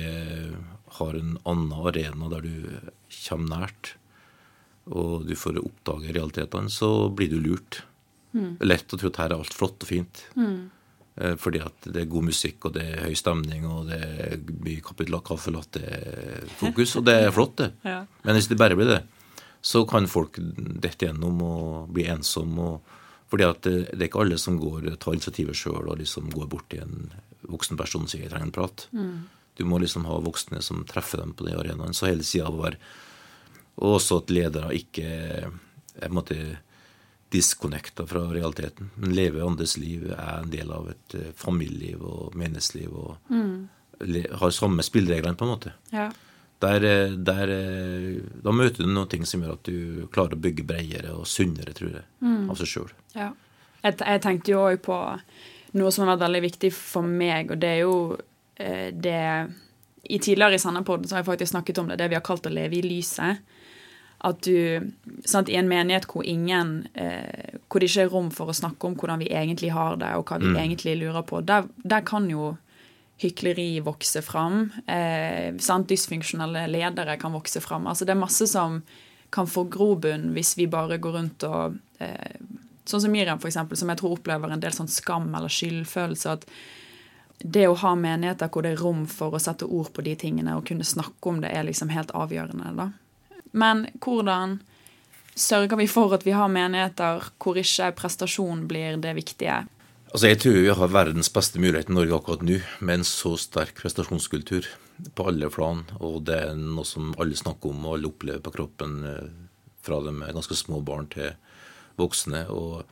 har 0.98 1.16
en 1.16 1.38
annen 1.48 1.72
arena 1.88 2.28
der 2.34 2.44
du 2.44 2.68
kommer 3.30 3.64
nært, 3.64 3.94
og 4.92 5.24
du 5.30 5.32
får 5.40 5.62
oppdage 5.62 6.12
realitetene, 6.12 6.68
så 6.74 7.08
blir 7.16 7.32
du 7.32 7.40
lurt. 7.40 7.86
Mm. 8.36 8.58
Det 8.60 8.66
er 8.66 8.72
lett 8.74 8.92
å 8.92 9.00
tro 9.00 9.12
at 9.12 9.22
her 9.24 9.32
er 9.32 9.40
alt 9.40 9.56
flott 9.56 9.86
og 9.86 9.88
fint. 9.88 10.26
Mm. 10.36 10.68
Eh, 11.16 11.36
fordi 11.36 11.60
at 11.60 11.90
det 11.92 12.06
er 12.06 12.12
god 12.12 12.30
musikk, 12.30 12.68
og 12.68 12.76
det 12.78 12.86
er 12.88 13.04
høy 13.08 13.16
stemning, 13.20 13.66
og 13.68 13.90
det 13.90 14.00
er 14.00 14.38
mye 14.64 14.84
kapittel 14.86 15.20
kaffe 15.26 15.52
latte-fokus. 15.54 16.96
Og 17.00 17.08
det 17.08 17.18
er 17.18 17.36
flott, 17.36 17.58
det. 17.60 17.72
Ja. 17.88 18.04
Men 18.24 18.38
hvis 18.38 18.48
det 18.52 18.60
bare 18.62 18.78
blir 18.80 18.94
det, 18.94 19.02
så 19.62 19.84
kan 19.86 20.10
folk 20.10 20.40
dette 20.40 21.06
gjennom 21.06 21.44
og 21.46 21.92
bli 21.94 22.08
ensomme. 22.10 22.70
Og, 22.76 22.96
fordi 23.32 23.48
at 23.48 23.62
det, 23.68 23.76
det, 23.92 24.00
er 24.00 24.08
ikke 24.10 24.24
alle 24.24 24.40
som 24.42 24.58
går, 24.62 24.88
tar 25.02 25.18
initiativet 25.18 25.58
sjøl 25.58 25.92
og 25.92 26.00
liksom 26.00 26.32
går 26.34 26.50
bort 26.52 26.72
til 26.72 26.86
en 26.86 27.12
voksen 27.52 27.78
person 27.80 28.04
og 28.06 28.10
sier 28.12 28.24
'jeg 28.24 28.32
trenger 28.32 28.48
en 28.48 28.58
prat'. 28.58 28.88
Mm. 28.92 29.28
Du 29.58 29.66
må 29.66 29.80
liksom 29.80 30.06
ha 30.06 30.18
voksne 30.20 30.62
som 30.62 30.86
treffer 30.88 31.20
dem 31.20 31.34
på 31.34 31.46
den 31.46 31.60
arenaen. 31.60 31.94
Så 31.94 32.08
hele 32.08 32.24
sida 32.24 32.50
var 32.50 32.78
Og 33.82 33.96
også 33.98 34.18
at 34.22 34.30
ledere 34.30 34.76
ikke 34.76 35.50
jeg 36.02 36.12
måtte 36.12 36.36
disconnecta 37.32 38.06
fra 38.08 38.26
realiteten. 38.34 38.90
Men 38.96 39.16
leve 39.16 39.46
andres 39.46 39.78
liv 39.80 40.10
er 40.12 40.42
en 40.42 40.52
del 40.52 40.72
av 40.72 40.90
et 40.92 41.16
uh, 41.16 41.30
familieliv 41.38 42.04
og 42.04 42.36
menneskeliv. 42.36 42.92
Og 42.92 43.32
mm. 43.32 44.36
har 44.42 44.54
samme 44.56 44.84
spillereglene, 44.84 45.40
på 45.40 45.48
en 45.48 45.54
måte. 45.54 45.74
Ja. 45.96 46.10
Der, 46.62 46.84
eh, 46.84 47.12
der, 47.12 47.50
eh, 47.50 48.22
da 48.44 48.52
møter 48.54 48.84
du 48.84 48.90
noen 48.92 49.10
ting 49.10 49.24
som 49.26 49.42
gjør 49.42 49.56
at 49.56 49.66
du 49.66 50.04
klarer 50.14 50.38
å 50.38 50.42
bygge 50.44 50.66
bredere 50.70 51.16
og 51.18 51.26
sunnere, 51.26 51.74
tror 51.74 51.96
jeg, 51.96 52.06
mm. 52.22 52.52
av 52.54 52.60
seg 52.60 52.70
sjøl. 52.70 52.92
Ja. 53.16 53.32
Jeg, 53.82 53.96
jeg, 53.98 54.22
tenkte 54.22 54.54
jo 54.54 54.60
òg 54.68 54.78
på 54.86 54.98
noe 55.80 55.94
som 55.94 56.06
har 56.06 56.14
vært 56.14 56.28
veldig 56.28 56.44
viktig 56.46 56.70
for 56.78 57.08
meg, 57.08 57.50
og 57.56 57.64
det 57.64 57.72
er 57.72 57.82
jo 57.82 57.96
eh, 58.62 58.92
det 58.94 59.24
i 60.12 60.18
Tidligere 60.22 60.58
i 60.58 60.62
Sandepodden 60.62 61.10
har 61.14 61.22
jeg 61.22 61.30
faktisk 61.30 61.52
snakket 61.54 61.80
om 61.82 61.90
det, 61.90 61.98
det 62.02 62.10
vi 62.12 62.18
har 62.18 62.26
kalt 62.26 62.46
å 62.50 62.54
leve 62.54 62.78
i 62.78 62.86
lyset 62.86 63.42
at 64.22 64.42
du 64.46 64.92
sant, 65.26 65.50
I 65.50 65.58
en 65.58 65.70
menighet 65.70 66.06
hvor 66.10 66.26
ingen 66.28 66.88
eh, 66.94 67.58
Hvor 67.66 67.82
det 67.82 67.90
ikke 67.90 68.06
er 68.06 68.12
rom 68.14 68.30
for 68.34 68.52
å 68.52 68.56
snakke 68.56 68.88
om 68.88 68.98
hvordan 69.00 69.24
vi 69.24 69.32
egentlig 69.34 69.72
har 69.74 69.98
det, 70.02 70.12
og 70.18 70.30
hva 70.30 70.38
vi 70.42 70.52
mm. 70.52 70.60
egentlig 70.62 70.98
lurer 71.00 71.26
på, 71.26 71.42
der, 71.42 71.70
der, 71.82 72.04
kan 72.06 72.28
jo 72.30 72.56
hykleri 73.22 73.82
vokse 73.86 74.22
fram. 74.26 74.68
Eh, 74.90 75.58
sant, 75.62 75.90
Dysfunksjonelle 75.90 76.68
ledere 76.70 77.18
kan 77.22 77.34
vokse 77.34 77.62
fram. 77.62 77.88
Altså, 77.90 78.06
det 78.06 78.16
er 78.16 78.22
masse 78.22 78.48
som 78.50 78.82
kan 79.32 79.48
få 79.48 79.68
grobunn 79.72 80.32
hvis 80.36 80.56
vi 80.60 80.68
bare 80.68 81.00
går 81.02 81.18
rundt 81.18 81.48
og 81.48 81.80
eh, 82.04 82.36
Sånn 82.92 83.04
som 83.04 83.12
Miriam, 83.14 83.38
eksempel, 83.46 83.78
som 83.78 83.92
jeg 83.92 84.00
tror 84.02 84.16
opplever 84.16 84.52
en 84.52 84.60
del 84.60 84.74
sånn 84.74 84.90
skam 84.90 85.28
eller 85.38 85.54
skyldfølelse. 85.54 86.32
at 86.34 86.48
det 87.44 87.68
å 87.70 87.76
ha 87.78 87.92
menigheter 87.96 88.50
hvor 88.52 88.66
det 88.66 88.74
er 88.74 88.82
rom 88.82 89.06
for 89.10 89.38
å 89.38 89.40
sette 89.40 89.70
ord 89.70 89.92
på 89.94 90.04
de 90.06 90.16
tingene 90.20 90.56
og 90.58 90.66
kunne 90.68 90.86
snakke 90.86 91.30
om 91.30 91.40
det, 91.42 91.54
er 91.54 91.66
liksom 91.70 91.94
helt 91.94 92.12
avgjørende. 92.18 92.74
da. 92.76 92.90
Men 93.52 93.88
hvordan 94.04 94.60
sørger 95.36 95.78
vi 95.80 95.88
for 95.92 96.14
at 96.16 96.26
vi 96.28 96.36
har 96.36 96.52
menigheter 96.52 97.32
hvor 97.42 97.60
ikke 97.60 97.92
prestasjon 97.98 98.66
blir 98.70 99.00
det 99.02 99.16
viktige? 99.18 99.64
Altså 100.12 100.28
Jeg 100.28 100.42
tror 100.44 100.58
vi 100.60 100.74
har 100.76 100.92
verdens 100.92 101.30
beste 101.32 101.60
mulighet 101.60 101.90
i 101.90 101.96
Norge 101.96 102.18
akkurat 102.18 102.42
nå, 102.44 102.58
med 102.84 103.00
en 103.00 103.08
så 103.08 103.38
sterk 103.40 103.78
prestasjonskultur 103.80 104.68
på 105.16 105.28
alle 105.30 105.48
plan. 105.54 105.86
Og 106.04 106.26
det 106.28 106.36
er 106.36 106.58
noe 106.60 106.84
som 106.88 107.14
alle 107.22 107.38
snakker 107.40 107.72
om 107.72 107.86
og 107.86 107.96
alle 107.96 108.12
opplever 108.12 108.44
på 108.44 108.52
kroppen, 108.58 108.98
eh, 109.08 109.30
fra 109.82 110.02
de 110.04 110.12
er 110.12 110.36
ganske 110.36 110.58
små 110.60 110.82
barn 110.84 111.08
til 111.14 111.32
voksne. 111.96 112.44
Og 112.52 112.84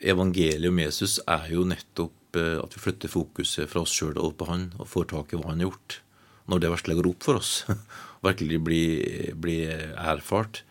evangeliet 0.00 0.72
om 0.72 0.80
Jesus 0.80 1.18
er 1.28 1.44
jo 1.52 1.66
nettopp 1.68 2.40
eh, 2.40 2.56
at 2.62 2.72
vi 2.72 2.82
flytter 2.86 3.12
fokuset 3.12 3.68
fra 3.68 3.84
oss 3.84 3.92
sjøl 3.92 4.16
og 4.16 4.38
på 4.40 4.48
han, 4.48 4.70
og 4.80 4.88
får 4.88 5.10
tak 5.12 5.36
i 5.36 5.40
hva 5.40 5.52
han 5.52 5.60
har 5.60 5.70
gjort. 5.70 6.00
når 6.46 6.60
det 6.62 6.68
vesle 6.70 6.94
går 6.94 7.06
opp 7.10 7.24
for 7.26 7.40
oss, 7.40 7.64
virkelig 8.28 8.62
blir, 8.66 9.34
blir 9.40 9.92
erfart, 9.96 10.62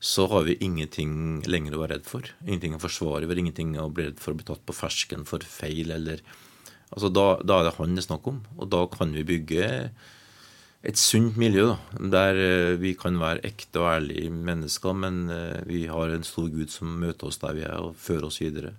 så 0.00 0.24
har 0.32 0.46
vi 0.46 0.56
ingenting 0.64 1.42
lenger 1.44 1.76
å 1.76 1.82
være 1.82 1.98
redd 1.98 2.06
for. 2.08 2.28
Ingenting 2.46 2.76
å 2.76 2.80
forsvare. 2.80 3.28
Har 3.28 3.40
ingenting 3.40 3.74
å 3.78 3.90
bli 3.92 4.06
redd 4.08 4.22
for 4.22 4.32
å 4.32 4.38
bli 4.38 4.46
tatt 4.48 4.62
på 4.64 4.76
fersken 4.76 5.26
for 5.28 5.44
feil. 5.44 5.92
eller 5.92 6.22
altså 6.90 7.10
da, 7.12 7.26
da, 7.44 7.60
er 7.60 7.68
det 7.68 7.74
han 7.76 7.98
det 7.98 8.04
er 8.04 8.08
snakk 8.08 8.30
om. 8.32 8.40
Og 8.56 8.70
da 8.72 8.86
kan 8.88 9.12
vi 9.12 9.26
bygge 9.28 9.66
et 10.80 10.96
sunt 10.96 11.36
miljø 11.36 11.66
da, 11.68 11.76
der 12.14 12.40
eh, 12.40 12.78
vi 12.80 12.94
kan 12.96 13.18
være 13.20 13.44
ekte 13.44 13.82
og 13.82 13.90
ærlige 13.90 14.30
mennesker, 14.32 14.96
men 14.96 15.26
eh, 15.28 15.60
vi 15.68 15.84
har 15.92 16.08
en 16.08 16.24
stor 16.24 16.48
Gud 16.48 16.72
som 16.72 16.96
møter 17.02 17.28
oss 17.28 17.40
der 17.42 17.58
vi 17.58 17.66
er, 17.68 17.76
og 17.76 17.98
fører 18.00 18.30
oss 18.30 18.40
videre. 18.40 18.72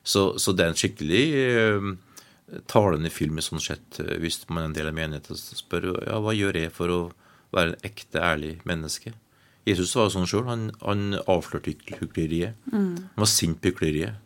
Så, 0.00 0.38
så 0.40 0.54
det 0.56 0.64
er 0.64 0.72
en 0.72 0.80
skikkelig 0.80 1.24
eh, 1.42 1.90
talende 2.70 3.12
film 3.12 3.36
i 3.36 3.44
sånn 3.44 3.60
sett, 3.60 4.00
hvis 4.22 4.40
man 4.48 4.62
er 4.62 4.70
en 4.70 4.78
del 4.78 4.88
av 4.88 4.96
menigheten 4.96 5.36
spør 5.36 5.90
ja, 6.06 6.16
hva 6.22 6.32
gjør 6.32 6.62
jeg 6.62 6.72
for 6.72 6.94
å 6.94 7.00
være 7.54 7.72
en 7.72 7.86
ekte, 7.86 8.22
ærlig 8.22 8.56
menneske. 8.68 9.12
Jesus 9.66 9.96
var 9.98 10.12
sånn 10.14 10.28
sjøl. 10.30 10.46
Han, 10.46 10.68
han 10.82 11.18
avslørte 11.26 11.74
hykleriet. 11.98 12.56
Mm. 12.70 12.94
Han 13.16 13.24
var 13.24 13.30
sint 13.30 13.60
på 13.62 13.72
hykleriet. 13.72 14.22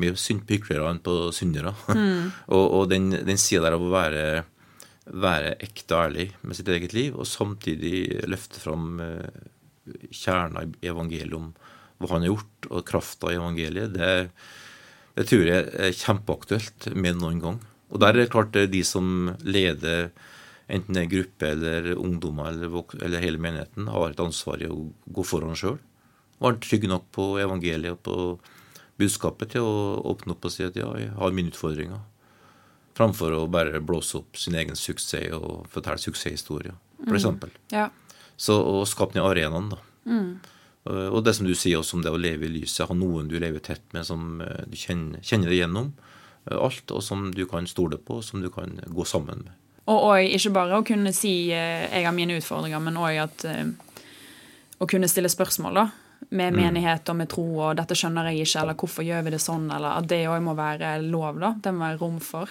Mye 0.00 0.16
sint 0.20 0.44
på 0.48 0.56
hyklere 0.56 0.90
enn 0.90 1.02
på 1.04 1.16
syndere. 1.36 1.74
Mm. 1.88 2.32
og, 2.56 2.64
og, 2.64 2.82
den, 2.92 3.10
den 3.24 3.40
sida 3.40 3.66
der 3.66 3.78
av 3.78 3.86
å 3.86 3.92
være, 3.92 4.24
være 5.08 5.56
ekte 5.64 5.96
og 5.96 6.06
ærlig 6.08 6.28
med 6.42 6.58
sitt 6.58 6.70
eget 6.72 6.96
liv, 6.96 7.16
og 7.16 7.28
samtidig 7.28 8.22
løfte 8.28 8.60
fram 8.62 9.00
eh, 9.04 9.42
kjerna 10.12 10.66
i 10.68 10.90
evangeliet 10.92 11.38
om 11.38 11.52
hva 12.02 12.16
han 12.16 12.26
har 12.26 12.32
gjort, 12.32 12.68
og 12.70 12.84
krafta 12.88 13.30
i 13.30 13.38
evangeliet, 13.38 13.94
det, 13.94 14.12
det 15.16 15.26
tror 15.30 15.46
jeg 15.46 15.68
er 15.86 15.96
kjempeaktuelt 15.96 16.88
mer 16.96 17.14
enn 17.14 17.22
noen 17.22 17.42
gang. 17.42 17.60
Og 17.92 18.00
der 18.00 18.14
er 18.14 18.24
det 18.24 18.32
klart 18.32 18.56
de 18.56 18.82
som 18.86 19.32
leder 19.44 20.10
enten 20.68 20.96
det 20.96 21.04
er 21.04 21.12
gruppe 21.12 21.48
eller 21.54 21.88
ungdommer 21.94 22.52
eller, 22.52 22.74
eller, 23.00 23.22
hele 23.22 23.40
menigheten, 23.42 23.88
har 23.90 24.12
et 24.12 24.22
ansvar 24.22 24.62
i 24.62 24.70
å 24.70 24.90
gå 25.06 25.24
foran 25.26 25.58
sjøl. 25.58 25.78
Være 26.42 26.60
trygg 26.62 26.88
nok 26.90 27.08
på 27.14 27.26
evangeliet 27.42 27.94
og 27.94 28.02
på 28.06 28.16
budskapet 29.00 29.54
til 29.54 29.66
å 29.66 30.00
åpne 30.12 30.34
opp 30.34 30.46
og 30.48 30.54
si 30.54 30.66
at 30.66 30.76
ja, 30.78 30.90
jeg 30.98 31.12
har 31.18 31.36
mine 31.36 31.52
utfordringer. 31.52 32.02
Framfor 32.98 33.34
å 33.38 33.44
bare 33.50 33.80
blåse 33.80 34.18
opp 34.20 34.36
sin 34.36 34.56
egen 34.58 34.76
suksess 34.76 35.32
og 35.38 35.68
fortelle 35.72 36.02
suksesshistorier, 36.02 36.76
f.eks. 37.06 37.28
Mm. 37.30 37.54
Ja. 37.72 37.88
Så 38.36 38.58
å 38.58 38.82
skape 38.88 39.16
den 39.16 39.24
arenaen, 39.24 39.70
da. 39.72 39.80
Mm. 40.04 40.32
Og 40.82 41.20
det 41.22 41.36
som 41.38 41.46
du 41.46 41.54
sier 41.54 41.78
også 41.78 41.98
om 41.98 42.02
det 42.02 42.10
å 42.10 42.18
leve 42.18 42.48
i 42.48 42.54
lyset, 42.56 42.88
ha 42.88 42.94
noen 42.96 43.28
du 43.30 43.36
lever 43.38 43.62
tett 43.62 43.84
med, 43.94 44.02
som 44.06 44.40
eh, 44.42 44.64
du 44.66 44.74
kjenner, 44.78 45.22
kjenner 45.22 45.52
deg 45.52 45.60
gjennom 45.62 45.92
eh, 46.50 46.58
alt, 46.58 46.90
og 46.90 47.04
som 47.06 47.28
du 47.34 47.44
kan 47.50 47.68
stole 47.70 48.00
på, 48.02 48.18
og 48.18 48.26
som 48.26 48.42
du 48.42 48.50
kan 48.52 48.74
gå 48.90 49.06
sammen 49.06 49.44
med. 49.46 49.58
Og 49.90 49.98
og 49.98 50.34
ikke 50.36 50.52
bare 50.54 50.78
å 50.78 50.86
kunne 50.86 51.12
si 51.12 51.50
eh, 51.50 51.88
'jeg 51.90 52.04
har 52.04 52.14
mine 52.14 52.38
utfordringer', 52.38 52.82
men 52.82 52.96
òg 52.96 53.18
eh, 53.50 53.66
å 54.78 54.86
kunne 54.86 55.08
stille 55.10 55.28
spørsmål 55.28 55.74
da, 55.74 55.86
med 56.30 56.54
mm. 56.54 56.60
menighet 56.60 57.08
og 57.08 57.16
med 57.16 57.28
tro, 57.28 57.46
og 57.58 57.76
'dette 57.76 57.98
skjønner 57.98 58.30
jeg 58.30 58.46
ikke', 58.46 58.60
eller 58.62 58.74
'hvorfor 58.74 59.02
gjør 59.02 59.24
vi 59.24 59.30
det 59.30 59.40
sånn', 59.42 59.74
eller 59.74 59.98
at 59.98 60.06
det 60.06 60.28
òg 60.28 60.42
må 60.42 60.54
være 60.54 61.02
lov. 61.02 61.40
da, 61.40 61.54
Det 61.58 61.74
må 61.74 61.86
være 61.86 61.98
rom 61.98 62.20
for. 62.20 62.48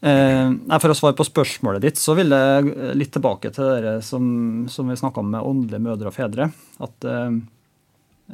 Eh, 0.00 0.78
for 0.80 0.92
å 0.92 0.96
svare 0.96 1.16
på 1.16 1.24
spørsmålet 1.24 1.82
ditt, 1.82 2.00
så 2.00 2.14
vil 2.14 2.30
jeg 2.30 2.96
litt 2.96 3.12
tilbake 3.12 3.52
til 3.54 3.82
det 3.82 3.98
som, 4.04 4.66
som 4.68 4.88
vi 4.88 4.96
snakka 4.96 5.20
om 5.20 5.30
med 5.32 5.44
åndelige 5.44 5.82
mødre 5.82 6.08
og 6.08 6.16
fedre. 6.16 6.50
At 6.84 7.04
eh, 7.04 7.36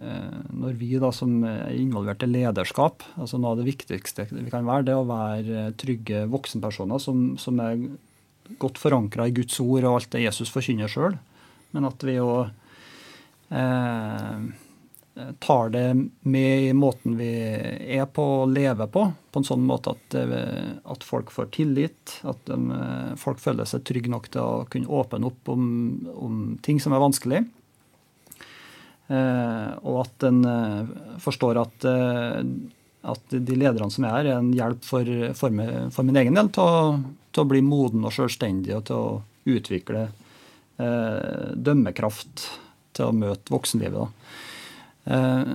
eh, 0.02 0.38
når 0.50 0.78
vi 0.78 0.98
da 1.02 1.12
som 1.14 1.42
er 1.46 1.74
involvert 1.74 2.22
i 2.22 2.30
lederskap, 2.30 3.02
altså 3.16 3.38
noe 3.38 3.54
av 3.54 3.62
det 3.62 3.68
viktigste 3.70 4.26
vi 4.30 4.50
kan 4.50 4.66
være, 4.66 4.88
det 4.90 4.96
å 4.98 5.06
være 5.08 5.68
trygge 5.80 6.26
voksenpersoner 6.30 7.02
som, 7.02 7.32
som 7.38 7.62
er 7.62 7.86
godt 8.62 8.80
forankra 8.80 9.28
i 9.28 9.34
Guds 9.36 9.60
ord 9.62 9.84
og 9.84 9.96
alt 9.96 10.12
det 10.14 10.26
Jesus 10.26 10.52
forkynner 10.52 10.90
sjøl, 10.90 11.16
men 11.72 11.88
at 11.88 12.04
vi 12.04 12.18
jo 12.18 12.28
eh, 13.52 14.44
tar 15.38 15.72
det 15.72 15.86
med 16.20 16.68
i 16.68 16.72
måten 16.72 17.16
vi 17.18 17.30
er 17.98 18.06
på 18.08 18.24
å 18.42 18.48
leve 18.48 18.86
på, 18.92 19.06
på 19.32 19.40
en 19.40 19.46
sånn 19.46 19.64
måte 19.68 19.94
at, 19.94 20.16
eh, 20.18 20.76
at 20.94 21.04
folk 21.06 21.32
får 21.34 21.50
tillit, 21.56 22.18
at 22.28 22.44
de, 22.48 22.58
eh, 22.76 23.14
folk 23.20 23.40
føler 23.42 23.68
seg 23.68 23.84
trygge 23.88 24.12
nok 24.12 24.30
til 24.32 24.42
å 24.44 24.68
kunne 24.72 24.92
åpne 25.00 25.28
opp 25.28 25.52
om, 25.52 25.64
om 26.12 26.38
ting 26.64 26.80
som 26.80 26.96
er 26.96 27.04
vanskelig. 27.04 27.42
Eh, 29.12 29.70
og 29.82 30.04
at 30.06 30.28
en 30.28 30.44
eh, 30.48 30.94
forstår 31.20 31.60
at 31.60 31.88
at 33.02 33.34
de 33.34 33.58
lederne 33.58 33.90
som 33.90 34.06
er 34.06 34.14
her, 34.14 34.30
er 34.30 34.38
en 34.38 34.52
hjelp 34.54 34.84
for, 34.86 35.08
for, 35.38 35.54
meg, 35.54 35.90
for 35.94 36.06
min 36.06 36.18
egen 36.20 36.38
del 36.38 36.50
til 36.54 36.62
å, 36.62 36.96
til 37.34 37.42
å, 37.42 37.48
bli 37.50 37.62
moden 37.66 38.06
og 38.06 38.14
selvstendig 38.14 38.76
og 38.76 38.84
til 38.88 38.98
å 38.98 39.52
utvikle 39.52 40.04
eh, 40.06 41.48
dømmekraft 41.58 42.44
til 42.94 43.08
å 43.08 43.16
møte 43.16 43.52
voksenlivet. 43.52 44.20
Eh, 45.10 45.54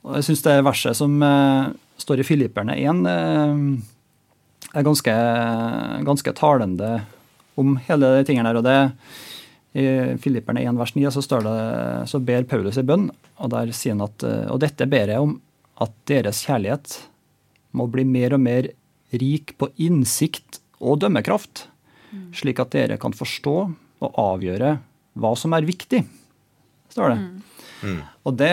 og 0.00 0.16
jeg 0.16 0.30
syns 0.30 0.44
det 0.46 0.56
verset 0.64 0.96
som 0.96 1.18
eh, 1.26 1.72
står 2.00 2.22
i 2.22 2.28
Filipperne 2.30 2.78
1, 2.80 3.02
eh, 3.10 4.70
er 4.70 4.86
ganske, 4.86 5.16
ganske, 6.06 6.36
talende 6.38 6.94
om 7.60 7.74
hele 7.90 8.14
de 8.16 8.24
tingene 8.24 8.54
der. 8.54 8.62
og 8.62 8.64
det 8.64 8.80
i 9.70 10.16
Filipperne 10.18 10.64
1 10.66 10.80
vers 10.80 10.96
9 10.96 11.12
så, 11.14 11.22
det, 11.44 11.58
så 12.10 12.18
ber 12.24 12.48
Paulus 12.48 12.80
i 12.80 12.86
bønn, 12.86 13.10
og 13.38 13.52
der 13.52 13.70
sier 13.76 13.94
han 13.94 14.02
at 14.08 14.24
og 14.50 14.58
dette 14.64 14.88
ber 14.90 15.12
jeg 15.12 15.22
om 15.22 15.36
at 15.80 15.94
deres 16.10 16.42
kjærlighet 16.46 16.96
må 17.76 17.86
bli 17.90 18.04
mer 18.08 18.36
og 18.36 18.42
mer 18.42 18.70
rik 19.16 19.54
på 19.58 19.70
innsikt 19.82 20.60
og 20.80 21.00
dømmekraft, 21.02 21.66
slik 22.34 22.60
at 22.62 22.72
dere 22.74 22.98
kan 23.00 23.14
forstå 23.14 23.56
og 24.00 24.18
avgjøre 24.18 24.78
hva 25.20 25.32
som 25.38 25.54
er 25.56 25.66
viktig, 25.68 26.02
står 26.92 27.12
det. 27.12 27.18
Mm. 27.80 28.00
Og 28.28 28.36
det, 28.38 28.52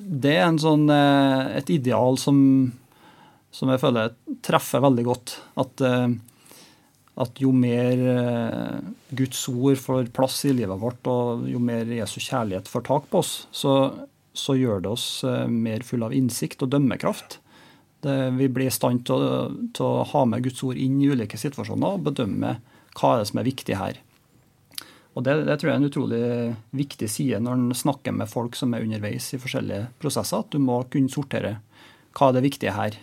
det, 0.00 0.36
er 0.40 0.60
sånn, 0.60 0.86
eh, 0.92 1.54
et 1.58 1.72
ideal 1.74 2.18
som, 2.20 2.36
som, 3.54 3.72
jeg 3.72 3.82
føler 3.82 4.14
treffer 4.44 4.84
veldig 4.84 5.06
godt. 5.06 5.34
At, 5.60 5.84
eh, 5.86 6.14
at 7.22 7.42
jo 7.42 7.52
mer 7.54 8.04
eh, 8.14 8.78
Guds 9.18 9.44
ord 9.52 9.80
får 9.82 10.12
plass 10.16 10.40
i 10.48 10.54
livet 10.56 10.80
vårt, 10.80 11.02
og 11.10 11.46
jo 11.50 11.60
mer 11.62 11.90
Jesu 11.92 12.18
kjærlighet 12.22 12.70
får 12.70 12.86
tak 12.88 13.10
på 13.12 13.22
oss, 13.22 13.34
så, 13.54 13.76
så 14.32 14.56
gjør 14.56 14.82
det 14.84 14.92
oss 14.92 15.06
eh, 15.28 15.46
mer 15.48 15.84
fulle 15.86 16.08
av 16.08 16.14
innsikt 16.16 16.64
og 16.64 16.72
dømmekraft. 16.72 17.38
Det, 18.02 18.14
vi 18.38 18.48
blir 18.50 18.70
i 18.70 18.74
stand 18.74 19.04
til 19.06 19.20
å, 19.22 19.42
til 19.76 19.86
å, 19.86 20.06
ha 20.10 20.24
med 20.26 20.42
Guds 20.46 20.62
ord 20.66 20.80
inn 20.80 20.98
i 21.02 21.10
ulike 21.12 21.38
situasjoner 21.38 21.98
og 21.98 22.08
bedømme 22.08 22.56
hva 22.98 23.12
er 23.12 23.22
det 23.22 23.28
som 23.30 23.40
er 23.40 23.48
viktig 23.48 23.78
her. 23.78 24.00
Og 25.12 25.24
det, 25.26 25.36
det 25.46 25.58
tror 25.60 25.70
jeg 25.70 25.76
er 25.76 25.80
en 25.82 25.90
utrolig 25.90 26.24
viktig 26.72 27.08
side 27.10 27.40
når 27.44 27.58
en 27.58 27.76
snakker 27.76 28.16
med 28.16 28.30
folk 28.30 28.56
som 28.56 28.72
er 28.74 28.84
underveis 28.84 29.28
i 29.36 29.40
forskjellige 29.40 29.90
prosesser. 30.00 30.40
At 30.40 30.52
du 30.54 30.60
må 30.62 30.80
kunne 30.92 31.12
sortere 31.12 31.58
hva 32.16 32.30
er 32.30 32.38
det 32.38 32.46
viktige 32.48 32.74
her, 32.76 32.96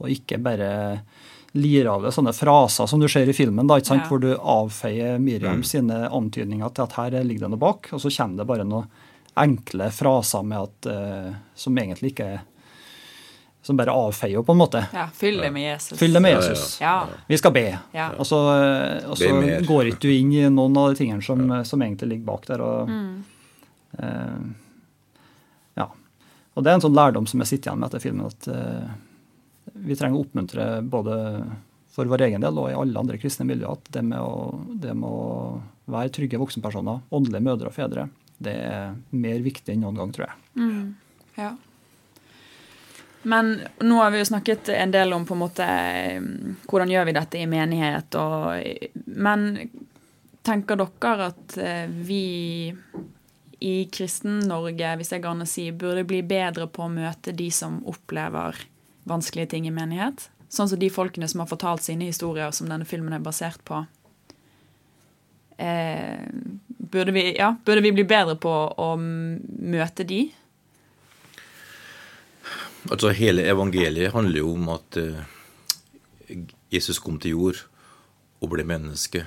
og 0.00 0.10
ikke 0.12 0.38
bare 0.42 0.70
lire 1.58 1.90
av 1.90 2.04
det 2.04 2.12
sånne 2.14 2.32
fraser 2.34 2.86
som 2.86 3.00
du 3.02 3.08
ser 3.10 3.28
i 3.28 3.34
filmen, 3.34 3.66
da, 3.66 3.80
ja. 3.82 3.96
hvor 4.06 4.20
du 4.22 4.30
avfeier 4.38 5.18
Miriam 5.22 5.62
mm. 5.62 5.66
sine 5.66 6.04
antydninger 6.06 6.74
til 6.74 6.86
at 6.86 6.94
her 6.98 7.16
ligger 7.26 7.46
det 7.46 7.54
noe 7.56 7.62
bak, 7.62 7.90
og 7.90 8.02
så 8.02 8.12
kommer 8.14 8.42
det 8.42 8.46
bare 8.50 8.66
noe 8.68 8.84
enkle 9.38 9.90
fraser 9.94 10.42
med 10.46 10.68
at, 10.68 10.88
uh, 10.90 11.34
som 11.54 11.78
egentlig 11.78 12.14
ikke 12.14 12.30
er 12.36 12.40
som 13.62 13.76
bare 13.76 13.92
avfeier, 13.92 14.42
på 14.42 14.52
en 14.52 14.58
måte. 14.58 14.80
Ja, 14.92 15.08
Fyll 15.14 15.36
det 15.36 15.50
med 15.52 15.72
Jesus. 15.72 15.98
Fyll 15.98 16.12
det 16.16 16.20
med 16.24 16.32
Jesus. 16.32 16.78
Ja, 16.80 16.86
ja. 17.10 17.18
Vi 17.26 17.38
skal 17.38 17.52
be. 17.52 17.66
Og 18.16 18.26
så, 18.26 18.38
og 19.04 19.18
så 19.20 19.28
går 19.68 19.90
ikke 19.90 20.06
du 20.06 20.14
inn 20.14 20.32
i 20.32 20.46
noen 20.48 20.78
av 20.80 20.88
de 20.90 21.02
tingene 21.02 21.20
som, 21.22 21.42
som 21.68 21.84
egentlig 21.84 22.08
ligger 22.14 22.30
bak 22.30 22.48
der. 22.48 22.64
Og, 22.64 22.88
mm. 22.88 23.12
uh, 24.00 24.40
ja. 25.82 25.90
Og 26.54 26.64
det 26.64 26.72
er 26.72 26.80
en 26.80 26.86
sånn 26.86 26.96
lærdom 26.96 27.28
som 27.28 27.44
jeg 27.44 27.52
sitter 27.52 27.70
igjen 27.70 27.82
med 27.82 27.90
etter 27.90 28.04
filmen, 28.06 28.32
at 28.32 28.48
uh, 28.48 29.74
vi 29.76 29.98
trenger 29.98 30.16
å 30.16 30.24
oppmuntre 30.24 30.70
både 30.96 31.18
for 31.90 32.08
vår 32.08 32.24
egen 32.30 32.42
del 32.42 32.58
og 32.62 32.70
i 32.70 32.78
alle 32.78 33.02
andre 33.02 33.18
kristne 33.20 33.44
miljøer 33.48 33.76
at 33.76 33.92
det 33.92 34.02
med 34.06 34.22
å, 34.22 34.56
det 34.80 34.94
med 34.96 35.10
å 35.10 35.60
være 35.90 36.12
trygge 36.14 36.38
voksenpersoner, 36.40 37.02
åndelige 37.12 37.44
mødre 37.44 37.68
og 37.70 37.76
fedre, 37.76 38.06
det 38.40 38.56
er 38.66 38.94
mer 39.12 39.42
viktig 39.44 39.74
enn 39.74 39.84
noen 39.84 40.00
gang, 40.00 40.14
tror 40.16 40.26
jeg. 40.28 40.38
Mm. 40.56 40.86
Ja. 41.36 41.50
Men 43.22 43.52
nå 43.84 44.00
har 44.00 44.10
vi 44.14 44.22
jo 44.22 44.30
snakket 44.30 44.72
en 44.72 44.94
del 44.94 45.12
om 45.12 45.26
på 45.28 45.36
en 45.36 45.42
måte 45.42 45.68
hvordan 46.70 46.92
gjør 46.92 47.08
vi 47.10 47.16
dette 47.18 47.40
i 47.40 47.48
menighet. 47.50 48.16
Og, 48.16 48.96
men 49.04 49.46
tenker 50.46 50.80
dere 50.80 51.28
at 51.28 51.56
eh, 51.60 51.86
vi 51.88 52.24
i 53.60 53.74
Kristen-Norge, 53.92 54.94
hvis 54.96 55.12
jeg 55.12 55.24
kan 55.24 55.44
si, 55.44 55.68
burde 55.76 56.06
bli 56.08 56.22
bedre 56.24 56.64
på 56.72 56.86
å 56.86 56.92
møte 56.92 57.36
de 57.36 57.50
som 57.52 57.82
opplever 57.88 58.56
vanskelige 59.10 59.52
ting 59.52 59.68
i 59.68 59.74
menighet? 59.74 60.30
Sånn 60.48 60.70
som 60.72 60.80
de 60.80 60.88
folkene 60.90 61.28
som 61.28 61.44
har 61.44 61.50
fortalt 61.50 61.84
sine 61.84 62.08
historier, 62.08 62.56
som 62.56 62.72
denne 62.72 62.88
filmen 62.88 63.12
er 63.14 63.22
basert 63.22 63.60
på. 63.68 63.84
Eh, 65.60 66.24
burde, 66.80 67.12
vi, 67.16 67.26
ja, 67.36 67.52
burde 67.64 67.84
vi 67.84 67.92
bli 67.94 68.06
bedre 68.08 68.36
på 68.40 68.50
å 68.50 68.92
møte 68.96 70.06
de? 70.08 70.22
Altså 72.88 73.12
Hele 73.12 73.44
evangeliet 73.50 74.14
handler 74.14 74.40
jo 74.40 74.54
om 74.54 74.70
at 74.72 74.96
uh, 74.96 75.20
Jesus 76.72 76.98
kom 77.02 77.20
til 77.20 77.36
jord 77.36 77.60
og 78.40 78.54
ble 78.54 78.64
menneske 78.64 79.26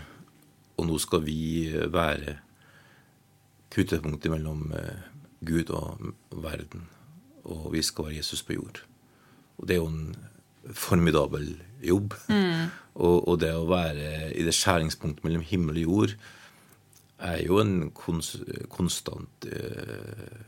og 0.78 0.90
nå 0.90 1.00
skal 1.02 1.24
vi 1.26 1.70
være 1.94 2.38
knutepunktet 3.74 4.32
mellom 4.34 4.72
eh, 4.78 5.02
Gud 5.46 5.72
og 5.74 6.14
verden. 6.44 6.88
Og 7.44 7.74
vi 7.74 7.84
skal 7.86 8.10
være 8.10 8.20
Jesus 8.22 8.44
på 8.46 8.58
jord. 8.58 8.84
Og 9.58 9.68
det 9.68 9.76
er 9.76 9.82
jo 9.82 9.90
en 9.92 10.16
formidabel 10.74 11.56
jobb. 11.84 12.16
Mm. 12.30 12.72
Og, 12.96 13.18
og, 13.28 13.36
det 13.42 13.52
å 13.56 13.68
være 13.70 14.32
i 14.38 14.46
det 14.46 14.54
skjæringspunktet 14.56 15.26
mellom 15.26 15.46
himmel 15.46 15.82
og 15.82 15.88
jord 15.88 16.16
er 17.24 17.40
jo 17.46 17.60
en 17.62 17.90
kons 17.96 18.36
konstant 18.72 19.48
eh, 19.48 20.44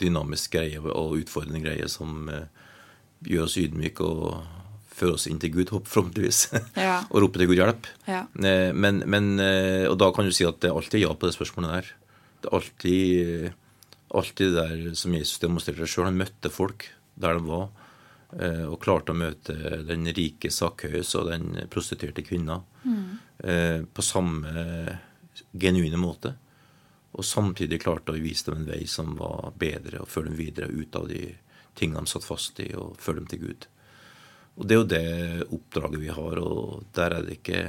dynamisk 0.00 0.56
greie 0.56 0.80
og 0.80 1.18
utfordrende 1.18 1.60
greie 1.62 1.88
som 1.92 2.28
eh, 2.32 2.48
gjør 3.26 3.48
oss 3.48 3.58
ydmyke 3.60 4.06
og 4.06 4.60
fører 5.00 5.16
oss 5.16 5.26
inn 5.30 5.40
til 5.40 5.54
Gud, 5.54 5.72
forhåpentligvis. 5.88 6.42
Ja. 6.80 7.00
og 7.08 7.24
roper 7.24 7.42
til 7.42 7.50
Gud 7.50 7.60
hjelp. 7.60 7.88
Ja. 8.08 8.24
Eh, 8.44 8.70
men, 8.76 9.02
men, 9.10 9.32
eh, 9.42 9.86
og 9.88 9.98
da 10.00 10.10
kan 10.14 10.28
du 10.28 10.34
si 10.34 10.46
at 10.48 10.60
det 10.64 10.72
alltid 10.72 11.00
er 11.00 11.06
ja 11.06 11.16
på 11.16 11.28
det 11.28 11.36
spørsmålet 11.36 11.76
der. 11.76 11.90
Det 12.40 12.48
er 12.48 12.56
alltid, 12.56 13.50
alltid 14.20 14.56
det 14.56 14.64
der 14.64 14.96
som 14.98 15.14
Jesus 15.16 15.42
demonstrerte 15.42 15.88
sjøl. 15.88 16.08
Han 16.08 16.20
møtte 16.20 16.52
folk 16.52 16.88
der 17.20 17.36
de 17.36 17.44
var, 17.48 17.68
eh, 18.38 18.64
og 18.68 18.80
klarte 18.84 19.12
å 19.12 19.20
møte 19.20 19.56
den 19.88 20.08
rike 20.16 20.52
Sakkeus 20.52 21.12
og 21.20 21.28
den 21.32 21.52
prostituerte 21.72 22.24
kvinna 22.24 22.62
mm. 22.84 23.86
på 23.92 24.04
samme 24.04 24.64
genuine 25.52 26.00
måte. 26.00 26.34
Og 27.18 27.26
samtidig 27.26 27.80
klarte 27.82 28.14
å 28.14 28.22
vise 28.22 28.50
dem 28.50 28.62
en 28.62 28.70
vei 28.70 28.84
som 28.86 29.16
var 29.18 29.52
bedre, 29.58 30.02
og 30.02 30.10
føre 30.10 30.30
dem 30.30 30.38
videre 30.38 30.70
ut 30.70 30.96
av 30.96 31.08
de 31.10 31.24
tingene 31.78 32.04
de 32.04 32.12
satt 32.12 32.26
fast 32.26 32.60
i, 32.62 32.70
og 32.78 32.98
føre 33.02 33.22
dem 33.22 33.30
til 33.30 33.44
Gud. 33.44 33.66
Og 34.60 34.66
det 34.66 34.74
er 34.74 34.80
jo 34.80 34.90
det 34.90 35.48
oppdraget 35.56 36.02
vi 36.02 36.12
har, 36.12 36.42
og 36.42 36.84
der 36.96 37.16
er 37.16 37.26
det 37.26 37.38
ikke 37.40 37.62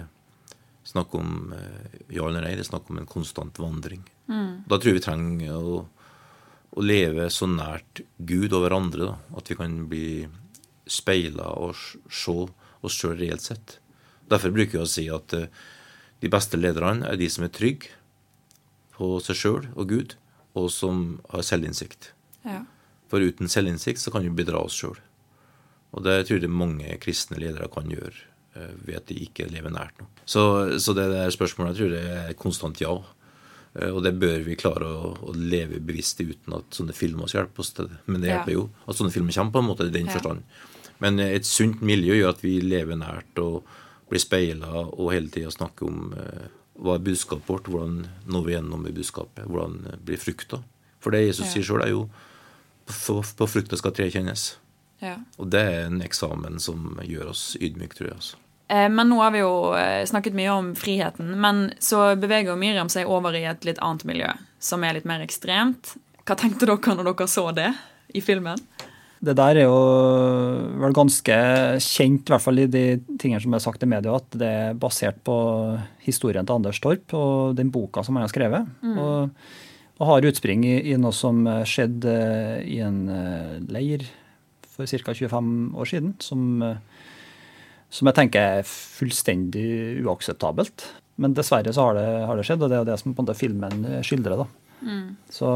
snakk 0.83 1.13
om 1.15 1.53
eh, 1.53 1.97
ja 2.15 2.27
eller 2.27 2.43
nei, 2.43 2.55
det 2.57 2.65
er 2.65 2.71
snakk 2.71 2.89
om 2.91 3.01
en 3.01 3.09
konstant 3.09 3.59
vandring. 3.61 4.03
Mm. 4.27 4.63
Da 4.67 4.77
tror 4.77 4.91
jeg 4.91 4.99
vi 4.99 5.05
trenger 5.05 5.57
å, 5.57 5.81
å, 6.71 6.85
leve 6.85 7.29
så 7.33 7.49
nært 7.49 8.03
Gud 8.17 8.53
og 8.53 8.65
hverandre 8.65 9.11
da, 9.11 9.17
at 9.37 9.51
vi 9.51 9.59
kan 9.59 9.77
bli 9.91 10.07
speila 10.89 11.53
og 11.61 11.77
se 11.77 12.37
oss 12.81 12.97
sjøl 12.97 13.19
reelt 13.19 13.45
sett. 13.45 13.77
Derfor 14.31 14.53
bruker 14.55 14.79
vi 14.79 14.83
å 14.83 14.89
si 14.89 15.05
at 15.13 15.35
uh, 15.37 15.45
de 16.21 16.29
beste 16.29 16.59
lederne 16.59 17.07
er 17.09 17.17
de 17.19 17.29
som 17.33 17.45
er 17.45 17.53
trygge 17.53 17.95
på 18.95 19.15
seg 19.25 19.37
sjøl 19.37 19.69
og 19.73 19.87
Gud, 19.89 20.17
og 20.57 20.67
som 20.73 21.21
har 21.31 21.45
selvinnsikt. 21.47 22.11
Ja. 22.45 22.63
For 23.09 23.23
uten 23.23 23.49
selvinnsikt 23.51 24.01
så 24.01 24.13
kan 24.13 24.25
vi 24.25 24.33
bedra 24.41 24.61
oss 24.61 24.77
sjøl. 24.77 24.99
Og 25.91 26.05
det 26.05 26.21
tror 26.27 26.39
jeg 26.39 26.51
mange 26.51 26.93
kristne 27.03 27.39
ledere 27.41 27.67
kan 27.71 27.89
gjøre 27.91 28.13
eh, 28.55 28.75
ved 28.85 28.99
at 29.01 29.09
de 29.09 29.17
ikke 29.25 29.49
lever 29.51 29.73
nært 29.73 29.97
noe. 29.99 30.11
Så, 30.23 30.43
så 30.79 30.95
det 30.95 31.09
der 31.11 31.33
spørsmålet 31.33 31.73
jeg 31.73 31.81
tror 31.81 31.97
jeg 31.97 32.21
er 32.21 32.37
konstant 32.39 32.83
ja. 32.83 32.93
Eh, 33.73 33.89
og 33.89 34.03
det 34.05 34.13
bør 34.21 34.45
vi 34.45 34.59
klare 34.59 34.87
å, 34.87 35.13
å 35.27 35.35
leve 35.35 35.81
bevisst 35.83 36.21
i 36.23 36.29
uten 36.29 36.59
at 36.59 36.77
sånne 36.77 36.95
filmer 36.95 37.31
skal 37.31 37.43
hjelpe 37.43 37.65
oss 37.65 37.73
til 37.75 37.89
det. 37.91 37.99
Men 38.07 38.23
det 38.23 38.31
hjelper 38.31 38.53
ja. 38.53 38.59
jo 38.61 38.67
at 38.85 38.99
sånne 38.99 39.15
filmer 39.15 39.35
kommer 39.35 39.57
på 39.57 39.63
en 39.63 39.71
måte 39.73 39.89
i 39.89 39.95
den 39.97 40.07
ja. 40.11 40.15
forstand. 40.15 40.45
Men 41.01 41.17
et 41.23 41.47
sunt 41.49 41.81
miljø 41.81 42.19
gjør 42.19 42.35
at 42.35 42.43
vi 42.45 42.59
lever 42.61 42.99
nært 43.01 43.41
og 43.41 43.65
blir 44.11 44.21
speila 44.21 44.85
og 44.91 45.13
hele 45.13 45.31
tida 45.31 45.51
snakker 45.53 45.87
om 45.87 46.11
eh, 46.17 46.49
hva 46.81 46.97
er 46.97 47.05
budskapet 47.05 47.49
vårt, 47.49 47.69
hvordan 47.69 48.01
når 48.31 48.45
vi 48.45 48.55
gjennom 48.55 48.83
med 48.83 48.97
budskapet, 48.97 49.45
hvordan 49.47 49.99
blir 50.03 50.19
frukta. 50.19 50.61
For 51.01 51.13
det 51.13 51.25
Jesus 51.25 51.47
ja. 51.47 51.51
sier 51.55 51.67
sjøl, 51.67 51.83
er 51.85 51.93
jo 51.93 52.05
på, 52.85 53.21
på 53.21 53.47
frukta 53.49 53.79
skal 53.79 53.93
tre 53.95 54.09
kjennes. 54.13 54.55
Ja. 55.01 55.17
Og 55.41 55.49
det 55.53 55.61
er 55.65 55.87
en 55.87 56.01
eksamen 56.05 56.59
som 56.61 56.99
gjør 57.05 57.31
oss 57.33 57.55
ydmyke, 57.59 57.97
tror 57.97 58.11
jeg. 58.11 58.17
altså. 58.19 58.41
Eh, 58.71 58.87
men 58.89 59.09
nå 59.09 59.17
har 59.21 59.33
vi 59.33 59.41
jo 59.41 59.53
eh, 59.77 60.03
snakket 60.07 60.37
mye 60.37 60.53
om 60.53 60.71
friheten. 60.77 61.33
Men 61.41 61.69
så 61.79 62.13
beveger 62.19 62.59
Miriam 62.59 62.91
seg 62.91 63.09
over 63.09 63.35
i 63.37 63.43
et 63.49 63.65
litt 63.67 63.81
annet 63.83 64.05
miljø, 64.07 64.29
som 64.59 64.85
er 64.85 64.97
litt 64.97 65.09
mer 65.09 65.23
ekstremt. 65.25 65.95
Hva 66.23 66.37
tenkte 66.39 66.69
dere 66.69 66.95
når 66.95 67.11
dere 67.11 67.29
så 67.29 67.49
det 67.55 67.71
i 68.15 68.23
filmen? 68.23 68.61
Det 69.21 69.35
der 69.37 69.59
er 69.61 69.67
jo 69.67 69.81
vel 70.81 70.95
ganske 70.97 71.35
kjent, 71.77 72.23
i 72.25 72.33
hvert 72.33 72.41
fall 72.41 72.63
i 72.63 72.69
de 72.73 72.85
tingene 73.21 73.41
som 73.43 73.53
er 73.53 73.61
sagt 73.61 73.83
i 73.85 73.89
media, 73.89 74.15
at 74.17 74.37
det 74.41 74.47
er 74.49 74.79
basert 74.81 75.19
på 75.27 75.35
historien 76.01 76.47
til 76.47 76.57
Anders 76.57 76.81
Torp 76.81 77.13
og 77.17 77.53
den 77.59 77.69
boka 77.73 78.01
som 78.01 78.17
han 78.17 78.25
har 78.25 78.33
skrevet. 78.33 78.71
Mm. 78.81 78.95
Og, 78.97 79.43
og, 79.99 80.07
har 80.09 80.25
utspring 80.31 80.65
i, 80.65 80.79
i, 80.89 80.97
noe 80.97 81.13
som 81.13 81.45
skjedde 81.69 82.15
i 82.65 82.79
en 82.81 83.03
leir 83.69 84.07
for 84.71 84.89
ca. 84.89 85.13
25 85.13 85.77
år 85.77 85.91
siden, 85.91 86.15
som, 86.19 86.63
eh, 86.65 86.81
som, 87.89 88.09
jeg 88.09 88.17
tenker 88.17 88.61
er 88.61 88.67
fullstendig 88.67 90.01
uakseptabelt. 90.01 90.87
Men 91.21 91.35
dessverre 91.37 91.73
så 91.75 91.89
har 91.89 91.99
det, 91.99 92.07
har 92.25 92.39
det, 92.39 92.47
skjedd, 92.47 92.63
og 92.63 92.71
det 92.71 92.77
er 92.79 92.83
jo 92.85 92.89
det 92.89 92.99
som 93.01 93.13
på 93.13 93.21
en 93.21 93.27
måte 93.27 93.37
filmen 93.37 93.85
skildrer. 94.01 94.41
da. 94.41 94.60
Mm. 94.81 95.15
Så, 95.29 95.49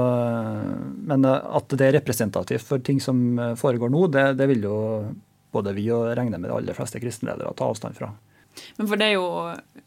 men 1.10 1.26
at 1.26 1.74
det 1.74 1.88
er 1.88 1.98
representativt 2.00 2.66
for 2.66 2.84
ting 2.86 3.02
som 3.02 3.18
foregår 3.60 3.92
nå, 3.94 4.06
det, 4.14 4.28
det 4.40 4.48
vil 4.52 4.68
jo 4.68 4.78
både 5.56 5.74
vi 5.76 5.88
og 5.96 6.12
regner 6.18 6.38
med 6.38 6.52
de 6.52 6.56
aller 6.58 6.78
fleste 6.78 7.02
kristenledere 7.02 7.54
ta 7.58 7.68
avstand 7.72 7.98
fra. 7.98 8.12
Men 8.78 8.88
for 8.88 9.00
det 9.00 9.10
er 9.10 9.18
jo, 9.18 9.28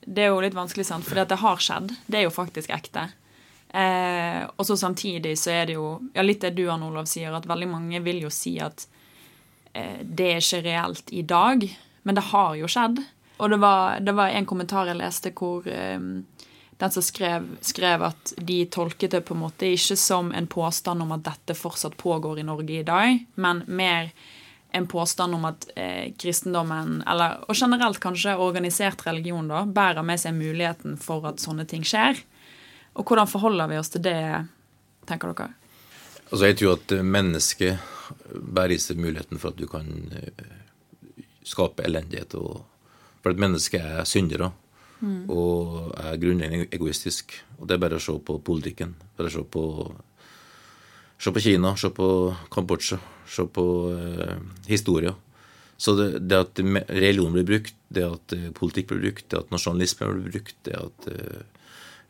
det 0.05 0.27
er 0.27 0.33
jo 0.33 0.43
litt 0.45 0.57
vanskelig, 0.57 0.87
sant? 0.89 1.07
for 1.07 1.21
det 1.21 1.41
har 1.41 1.63
skjedd. 1.63 1.95
Det 2.07 2.21
er 2.21 2.27
jo 2.27 2.35
faktisk 2.35 2.73
ekte. 2.75 3.07
Eh, 3.69 4.43
og 4.57 4.65
så 4.65 4.77
samtidig 4.81 5.37
så 5.41 5.53
er 5.53 5.69
det 5.69 5.77
jo 5.77 5.99
ja, 6.15 6.25
litt 6.25 6.45
det 6.45 6.55
du 6.57 6.65
Arne 6.73 6.89
Olav 6.89 7.09
sier, 7.09 7.33
at 7.37 7.49
veldig 7.49 7.69
mange 7.69 8.01
vil 8.05 8.23
jo 8.25 8.33
si 8.33 8.57
at 8.65 8.89
Eh, 9.79 10.01
det 10.03 10.33
er 10.33 10.43
ikke 10.43 10.65
reelt 10.65 11.13
i 11.13 11.23
dag, 11.23 11.65
men 12.03 12.19
det 12.19 12.29
har 12.33 12.57
jo 12.59 12.71
skjedd. 12.71 13.03
Og 13.39 13.53
det 13.53 13.61
var, 13.63 14.01
det 14.03 14.15
var 14.19 14.35
en 14.35 14.49
kommentar 14.49 14.89
jeg 14.91 14.99
leste 14.99 15.31
hvor 15.37 15.67
um, 15.67 16.25
den 16.79 16.91
som 16.95 17.03
skrev, 17.03 17.47
skrev, 17.61 18.03
at 18.03 18.33
de 18.37 18.61
tolket 18.71 19.11
det 19.11 19.25
på 19.27 19.35
en 19.35 19.43
måte 19.43 19.67
ikke 19.75 19.97
som 19.99 20.31
en 20.33 20.47
påstand 20.47 21.03
om 21.03 21.15
at 21.17 21.25
dette 21.27 21.57
fortsatt 21.59 21.97
pågår 21.99 22.39
i 22.39 22.47
Norge 22.47 22.81
i 22.81 22.87
dag, 22.87 23.19
men 23.35 23.65
mer 23.67 24.13
en 24.71 24.87
påstand 24.87 25.35
om 25.35 25.47
at 25.49 25.67
eh, 25.75 26.13
kristendommen, 26.21 27.01
eller, 27.09 27.41
og 27.49 27.57
generelt 27.57 27.99
kanskje 28.01 28.37
organisert 28.39 29.03
religion, 29.07 29.49
da, 29.51 29.65
bærer 29.65 30.07
med 30.07 30.21
seg 30.23 30.37
muligheten 30.37 30.95
for 31.01 31.27
at 31.27 31.43
sånne 31.43 31.67
ting 31.67 31.87
skjer. 31.89 32.21
Og 32.95 33.09
hvordan 33.09 33.31
forholder 33.31 33.73
vi 33.73 33.81
oss 33.81 33.91
til 33.95 34.05
det, 34.05 34.21
tenker 35.09 35.33
dere? 35.33 35.57
Altså, 36.29 36.45
Jeg 36.47 36.59
tror 36.61 36.77
at 36.77 36.95
mennesket 37.03 37.79
bærer 38.35 38.77
i 38.77 38.81
seg 38.83 39.01
muligheten 39.01 39.41
for 39.41 39.51
at 39.51 39.59
du 39.59 39.67
kan 39.67 39.89
eh, 40.15 40.57
skape 41.43 41.83
elendighet. 41.89 42.37
Og, 42.39 42.63
for 43.25 43.33
at 43.33 43.41
mennesket 43.41 43.83
er 43.83 44.07
syndere 44.07 44.53
mm. 45.01 45.23
og 45.31 45.95
er 45.99 46.21
grunnleggende 46.21 46.69
egoistisk. 46.75 47.37
Og 47.59 47.69
det 47.69 47.77
er 47.77 47.83
bare 47.85 47.99
å 47.99 48.03
se 48.03 48.15
på 48.19 48.39
politikken. 48.45 48.95
Bare 49.19 49.31
å 49.31 49.35
se 49.35 49.45
på, 49.57 49.65
se 51.19 51.35
på 51.35 51.45
Kina, 51.45 51.75
se 51.79 51.91
på 51.95 52.09
Kambodsja, 52.55 53.01
se 53.29 53.47
på 53.53 53.67
eh, 53.95 54.37
historia. 54.71 55.15
Så 55.79 55.95
det, 55.95 56.09
det, 56.27 56.39
at 56.43 56.59
religion 56.91 57.35
blir 57.35 57.47
brukt, 57.47 57.77
det 57.95 58.07
at 58.07 58.35
eh, 58.35 58.49
politikk 58.55 58.91
blir 58.91 59.05
brukt, 59.07 59.29
det 59.31 59.39
at 59.39 59.53
nasjonalisme 59.55 60.09
blir 60.11 60.33
brukt, 60.33 60.57
det 60.67 60.75
at 60.75 61.07
uh, 61.13 61.45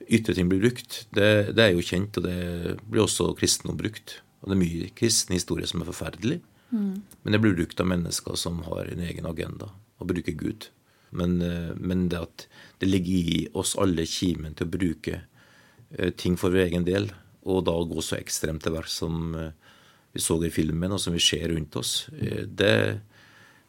ytre 0.09 0.37
ting 0.37 0.48
blir 0.48 0.62
brukt, 0.62 1.03
det, 1.12 1.53
det, 1.53 1.66
er 1.66 1.74
jo 1.74 1.85
kjent, 1.85 2.16
og 2.16 2.24
det 2.24 2.79
blir 2.88 3.05
også 3.05 3.35
kristendom 3.37 3.77
brukt. 3.81 4.22
Og 4.40 4.48
det 4.48 4.57
er 4.57 4.62
mye 4.62 4.88
kristen 4.96 5.37
historie 5.37 5.68
som 5.68 5.83
er 5.83 5.90
forferdelig. 5.90 6.40
Mm. 6.70 6.96
Men 7.24 7.35
det 7.35 7.42
blir 7.44 7.57
brukt 7.59 7.81
av 7.83 7.90
mennesker 7.90 8.40
som 8.40 8.62
har 8.70 8.88
en 8.88 9.05
egen 9.05 9.29
agenda, 9.29 9.68
og 10.01 10.11
bruker 10.14 10.37
Gud. 10.38 10.70
Men, 11.11 11.40
eh, 11.42 11.75
men, 11.77 12.09
det 12.09 12.21
at 12.21 12.47
det 12.79 12.90
ligger 12.90 13.31
i 13.33 13.38
oss 13.57 13.77
alle 13.81 14.07
kimen 14.07 14.57
til 14.57 14.68
å 14.68 14.73
bruke 14.73 15.14
eh, 15.18 16.11
ting 16.11 16.37
for 16.40 16.55
vår 16.55 16.68
egen 16.68 16.87
del, 16.88 17.11
og 17.49 17.64
da 17.68 17.77
gå 17.88 18.05
så 18.05 18.18
ekstremt 18.18 18.64
til 18.64 18.77
verks 18.77 18.99
som 19.01 19.33
eh, 19.38 19.55
vi 20.12 20.23
så 20.25 20.38
i 20.44 20.53
filmen, 20.53 20.92
og 20.92 21.01
som 21.01 21.16
vi 21.16 21.23
ser 21.23 21.49
rundt 21.53 21.77
oss, 21.77 22.09
det, 22.12 22.77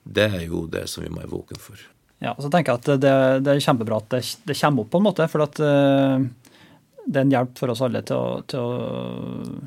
det 0.04 0.28
er 0.28 0.46
jo 0.46 0.64
det 0.72 0.86
som 0.88 1.04
vi 1.04 1.10
må 1.12 1.20
være 1.20 1.34
våken 1.34 1.60
for. 1.60 1.82
Ja, 2.24 2.32
så 2.40 2.52
tenker 2.52 2.74
jeg 2.74 2.82
at 2.82 3.04
det, 3.04 3.16
det 3.44 3.52
er 3.52 3.64
kjempebra 3.64 4.00
at 4.00 4.14
det, 4.16 4.22
det, 4.48 4.56
kommer 4.60 4.86
opp, 4.86 4.92
på 4.92 5.00
en 5.00 5.06
måte. 5.06 5.28
For 5.32 5.44
at 5.44 5.60
det 5.60 7.20
er 7.20 7.26
en 7.26 7.36
hjelp 7.36 7.60
for 7.60 7.72
oss 7.72 7.84
alle 7.84 8.02
til 8.08 8.16
å, 8.16 8.40
til 8.48 8.64
å 8.64 9.60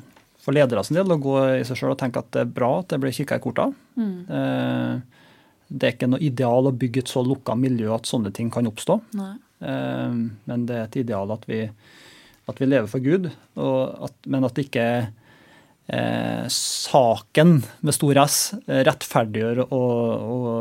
for 0.43 0.55
ledere 0.55 0.83
sin 0.83 0.97
del 0.97 1.13
å 1.13 1.21
gå 1.21 1.37
i 1.59 1.65
seg 1.67 1.79
sjøl 1.79 1.93
og 1.93 1.99
tenke 2.01 2.19
at 2.19 2.31
det 2.35 2.43
er 2.43 2.55
bra 2.57 2.75
at 2.81 2.91
det 2.91 2.99
blir 3.01 3.15
kikka 3.15 3.39
i 3.39 3.43
korta. 3.43 3.69
Mm. 3.95 4.15
Eh, 4.27 5.21
det 5.73 5.87
er 5.87 5.95
ikke 5.95 6.11
noe 6.11 6.21
ideal 6.23 6.69
å 6.69 6.75
bygge 6.77 7.03
et 7.03 7.11
så 7.11 7.23
lukka 7.25 7.55
miljø 7.57 7.89
at 7.95 8.09
sånne 8.09 8.31
ting 8.35 8.51
kan 8.53 8.69
oppstå. 8.69 8.99
Eh, 9.17 10.15
men 10.49 10.69
det 10.69 10.77
er 10.77 10.87
et 10.87 11.01
ideal 11.01 11.33
at 11.33 11.47
vi, 11.49 11.65
at 12.51 12.61
vi 12.61 12.69
lever 12.69 12.89
for 12.91 13.03
Gud, 13.03 13.29
at, 13.57 14.15
men 14.29 14.45
at 14.45 14.61
ikke 14.61 14.85
eh, 15.87 16.45
saken 16.53 17.55
med 17.81 17.97
stor 17.97 18.21
S 18.25 18.37
rettferdiggjør 18.67 19.63
å, 19.65 19.81
å, 20.35 20.53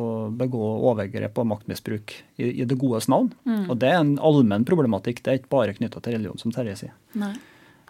å 0.00 0.06
begå 0.40 0.72
overgrep 0.92 1.42
og 1.42 1.50
maktmisbruk 1.52 2.16
i, 2.40 2.48
i 2.62 2.64
det 2.64 2.80
godes 2.80 3.10
navn. 3.12 3.28
Mm. 3.44 3.66
Og 3.68 3.76
det 3.82 3.92
er 3.92 4.00
en 4.00 4.16
allmenn 4.24 4.64
problematikk, 4.68 5.20
det 5.20 5.32
er 5.32 5.42
ikke 5.42 5.56
bare 5.58 5.76
knytta 5.76 6.00
til 6.00 6.16
religion, 6.16 6.40
som 6.40 6.54
Terje 6.54 6.78
sier. 6.84 6.96
Nei. 7.20 7.34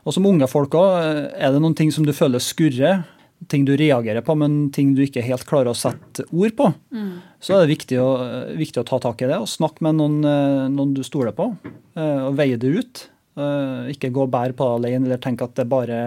Og 0.01 0.17
som 0.17 0.27
unge 0.27 0.47
folk 0.49 0.75
òg, 0.81 0.95
er 1.37 1.53
det 1.53 1.61
noen 1.61 1.77
ting 1.77 1.91
som 1.93 2.07
du 2.07 2.15
føler 2.17 2.41
skurrer 2.43 3.03
ting 3.49 3.65
du 3.65 3.73
reagerer 3.77 4.21
på, 4.23 4.35
men 4.37 4.71
ting 4.71 4.95
du 4.95 5.01
ikke 5.03 5.23
helt 5.25 5.47
klarer 5.49 5.71
å 5.73 5.77
sette 5.77 6.27
ord 6.31 6.53
på, 6.59 6.67
så 7.41 7.55
er 7.57 7.63
det 7.67 7.71
viktig 7.77 7.97
å, 7.99 8.09
viktig 8.59 8.83
å 8.83 8.87
ta 8.87 8.99
tak 9.01 9.23
i 9.23 9.27
det 9.31 9.39
og 9.41 9.49
snakke 9.49 9.81
med 9.87 9.97
noen, 9.97 10.19
eh, 10.29 10.67
noen 10.69 10.93
du 10.95 11.03
stoler 11.03 11.33
på, 11.33 11.47
eh, 11.97 12.21
og 12.29 12.37
veie 12.37 12.59
det 12.61 12.69
ut. 12.77 13.09
Eh, 13.41 13.89
Ikke 13.95 14.11
gå 14.13 14.23
og 14.27 14.31
bære 14.31 14.53
på 14.53 14.67
det 14.67 14.77
alene 14.91 15.07
eller 15.07 15.17
tenke 15.19 15.43
at 15.49 15.55
det 15.57 15.65
er 15.65 15.71
bare, 15.73 16.01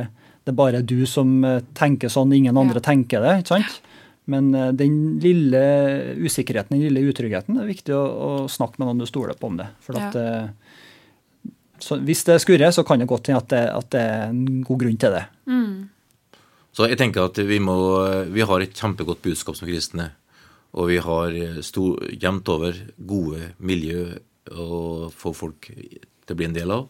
det 0.46 0.54
er 0.54 0.60
bare 0.60 0.82
du 0.86 1.06
som 1.10 1.41
tenker 1.74 2.08
sånn, 2.13 2.32
ingen 2.36 2.56
andre 2.58 2.76
Ja. 2.84 2.88
tenker 2.91 3.19
det. 3.22 3.39
ikke 3.43 3.48
sant? 3.56 3.82
Men 4.28 4.52
den 4.78 5.19
lille 5.19 6.15
usikkerheten, 6.24 6.69
den 6.78 6.86
lille 6.93 7.12
utryggheten, 7.12 7.56
det 7.56 7.63
er 7.63 7.74
viktig 7.74 7.91
å, 7.98 8.04
å 8.46 8.48
snakke 8.48 8.78
med 8.80 8.88
noen 8.88 9.00
du 9.00 9.06
stoler 9.06 9.34
på 9.36 9.48
om 9.50 9.58
det. 9.58 9.67
For 9.82 9.98
at, 10.00 10.15
så 11.84 11.98
hvis 12.00 12.24
det 12.24 12.38
skurrer, 12.39 12.72
så 12.72 12.86
kan 12.88 13.00
det 13.02 13.08
godt 13.10 13.28
hende 13.28 13.41
at, 13.41 13.50
det- 13.50 13.74
at 13.76 13.89
det 13.91 14.00
er 14.00 14.30
en 14.30 14.63
god 14.63 14.80
grunn 14.80 14.98
til 14.98 15.12
det. 15.12 15.26
Så 16.74 16.88
jeg 16.90 16.98
tenker 16.98 17.28
at 17.28 17.38
vi 17.38 17.60
må 17.62 17.78
Vi 18.34 18.42
har 18.42 18.62
et 18.62 18.74
kjempegodt 18.74 19.22
budskap 19.22 19.58
som 19.60 19.70
kristne. 19.70 20.12
Og 20.74 20.90
vi 20.90 20.98
har 20.98 21.36
stor, 21.62 22.02
jevnt 22.10 22.50
over 22.50 22.78
gode 22.98 23.52
miljø 23.62 24.08
å 24.50 25.10
få 25.14 25.34
folk 25.38 25.70
til 25.70 26.34
å 26.34 26.38
bli 26.40 26.48
en 26.50 26.56
del 26.56 26.74
av. 26.74 26.88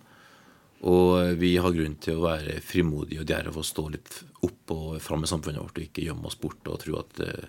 Og 0.84 1.38
vi 1.39 1.54
har 1.63 1.72
grunn 1.72 1.96
til 2.04 2.19
å 2.19 2.26
være 2.26 2.58
frimodige 2.63 3.24
og 3.24 3.30
djerve 3.30 3.62
og 3.62 3.67
stå 3.67 3.86
litt 3.93 4.17
opp 4.43 4.74
og 4.76 4.88
fram 5.04 5.24
i 5.24 5.30
samfunnet 5.32 5.63
vårt 5.63 5.80
og 5.80 5.86
ikke 5.86 6.04
gjemme 6.04 6.28
oss 6.28 6.39
bort 6.39 6.67
og 6.67 6.82
tro 6.82 6.98
at 7.00 7.22
eh, 7.24 7.46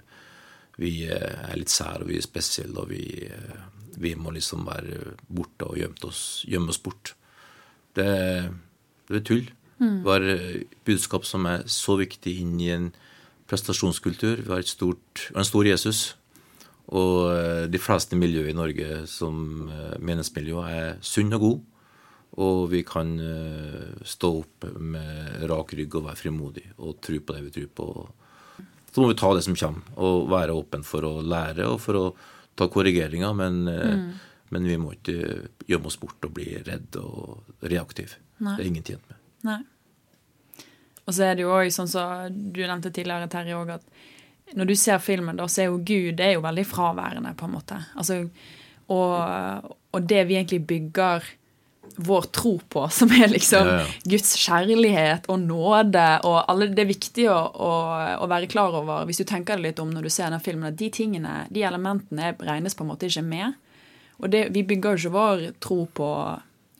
vi 0.78 0.92
eh, 1.08 1.40
er 1.48 1.58
litt 1.58 1.72
sære 1.72 2.04
og 2.04 2.12
vi 2.12 2.20
er 2.20 2.26
spesielle 2.26 2.84
og 2.84 2.92
vi, 2.92 3.02
eh, 3.26 3.64
vi 3.98 4.14
må 4.14 4.30
liksom 4.36 4.62
være 4.68 5.16
borte 5.26 5.66
og 5.66 5.80
gjemme 5.80 6.06
oss, 6.06 6.22
gjemme 6.46 6.70
oss 6.70 6.82
bort. 6.84 7.16
Det, 7.98 8.06
det 9.10 9.18
er 9.18 9.26
tull. 9.26 9.50
Vi 9.78 10.10
har 10.10 10.22
eh, 10.22 10.62
budskap 10.86 11.26
som 11.26 11.46
er 11.50 11.64
så 11.70 11.96
viktig 11.98 12.36
inn 12.42 12.54
i 12.62 12.70
en 12.74 12.90
prestasjonskultur. 13.50 14.44
Vi 14.44 14.52
har 14.52 14.62
et 14.62 14.70
stort, 14.70 15.28
vi 15.28 15.34
har 15.34 15.42
en 15.42 15.48
stor 15.48 15.68
Jesus. 15.68 16.02
Og 16.94 17.30
eh, 17.32 17.64
de 17.70 17.80
fleste 17.82 18.18
miljøer 18.18 18.52
i 18.52 18.56
Norge 18.56 19.04
som 19.10 19.68
eh, 19.68 19.96
menighetsmiljø 19.98 20.66
er 20.68 20.98
sunn 21.04 21.34
og 21.34 21.46
god. 21.46 21.62
Og 22.44 22.60
vi 22.72 22.80
kan 22.82 23.12
stå 24.02 24.28
opp 24.40 24.64
med 24.82 25.44
rak 25.46 25.70
rygg 25.78 25.92
og 25.94 26.08
være 26.08 26.18
frimodig 26.18 26.64
og 26.82 26.96
tro 26.98 27.20
på 27.22 27.36
det 27.36 27.42
vi 27.44 27.52
tror 27.54 27.68
på. 27.78 27.86
Så 28.90 29.02
må 29.04 29.12
vi 29.12 29.18
ta 29.20 29.30
det 29.36 29.44
som 29.46 29.54
kommer, 29.54 29.86
og 29.94 30.26
være 30.32 30.56
åpen 30.58 30.82
for 30.82 31.06
å 31.06 31.22
lære 31.22 31.68
og 31.70 31.78
for 31.84 32.00
å 32.00 32.04
ta 32.58 32.66
korrigeringer. 32.66 33.38
Men, 33.38 33.62
mm. 33.70 34.04
men 34.50 34.66
vi 34.66 34.80
må 34.82 34.96
ikke 34.96 35.44
gjemme 35.70 35.92
oss 35.92 36.00
bort 36.02 36.26
og 36.26 36.34
bli 36.34 36.56
redd 36.66 36.98
og 36.98 37.62
reaktiv. 37.62 38.18
Nei. 38.40 38.56
Det 38.56 38.64
er 38.64 38.72
ingen 38.72 38.90
tjent 38.90 39.06
med. 39.06 39.22
Nei. 39.44 39.60
Og 41.04 41.12
så 41.12 41.28
er 41.28 41.36
det 41.36 41.44
jo 41.44 41.52
òg 41.52 41.68
sånn 41.74 41.90
som 41.90 42.32
du 42.32 42.62
nevnte 42.64 42.92
tidligere, 42.94 43.28
Terje, 43.32 43.56
også, 43.58 43.78
at 43.80 44.56
når 44.56 44.68
du 44.70 44.74
ser 44.78 45.00
filmen, 45.02 45.36
da, 45.36 45.46
så 45.48 45.64
er 45.64 45.70
jo 45.70 45.80
Gud 45.80 46.18
det 46.18 46.26
er 46.26 46.36
jo 46.36 46.44
veldig 46.44 46.66
fraværende, 46.68 47.32
på 47.36 47.48
en 47.48 47.56
måte. 47.56 47.80
Altså, 47.98 48.22
og, 48.92 49.72
og 49.94 50.06
det 50.08 50.26
vi 50.28 50.38
egentlig 50.38 50.62
bygger 50.68 51.32
vår 51.96 52.22
tro 52.34 52.54
på, 52.68 52.86
som 52.88 53.12
er 53.12 53.28
liksom 53.28 53.68
Ja, 53.68 53.74
ja. 53.82 53.86
Guds 54.14 54.32
kjærlighet 54.40 55.28
og 55.30 55.42
nåde 55.44 56.06
og 56.26 56.38
alle 56.50 56.70
Det 56.72 56.82
er 56.82 56.88
viktig 56.90 57.26
å, 57.30 57.36
å, 57.52 57.72
å 58.24 58.30
være 58.30 58.48
klar 58.50 58.74
over, 58.74 59.04
hvis 59.08 59.20
du 59.22 59.26
tenker 59.28 59.60
det 59.60 59.68
litt 59.68 59.82
om 59.82 59.92
når 59.92 60.08
du 60.08 60.12
ser 60.12 60.32
den 60.32 60.42
filmen, 60.42 60.72
at 60.72 60.80
de 60.80 60.90
tingene, 60.90 61.44
de 61.54 61.62
elementene 61.62 62.32
regnes 62.40 62.74
på 62.74 62.86
en 62.86 62.92
måte 62.94 63.10
ikke 63.10 63.24
med. 63.26 63.54
Og 64.22 64.30
det, 64.32 64.48
vi 64.54 64.64
bygger 64.66 64.94
jo 64.94 65.02
ikke 65.02 65.14
vår 65.14 65.46
tro 65.62 65.78
på 65.90 66.10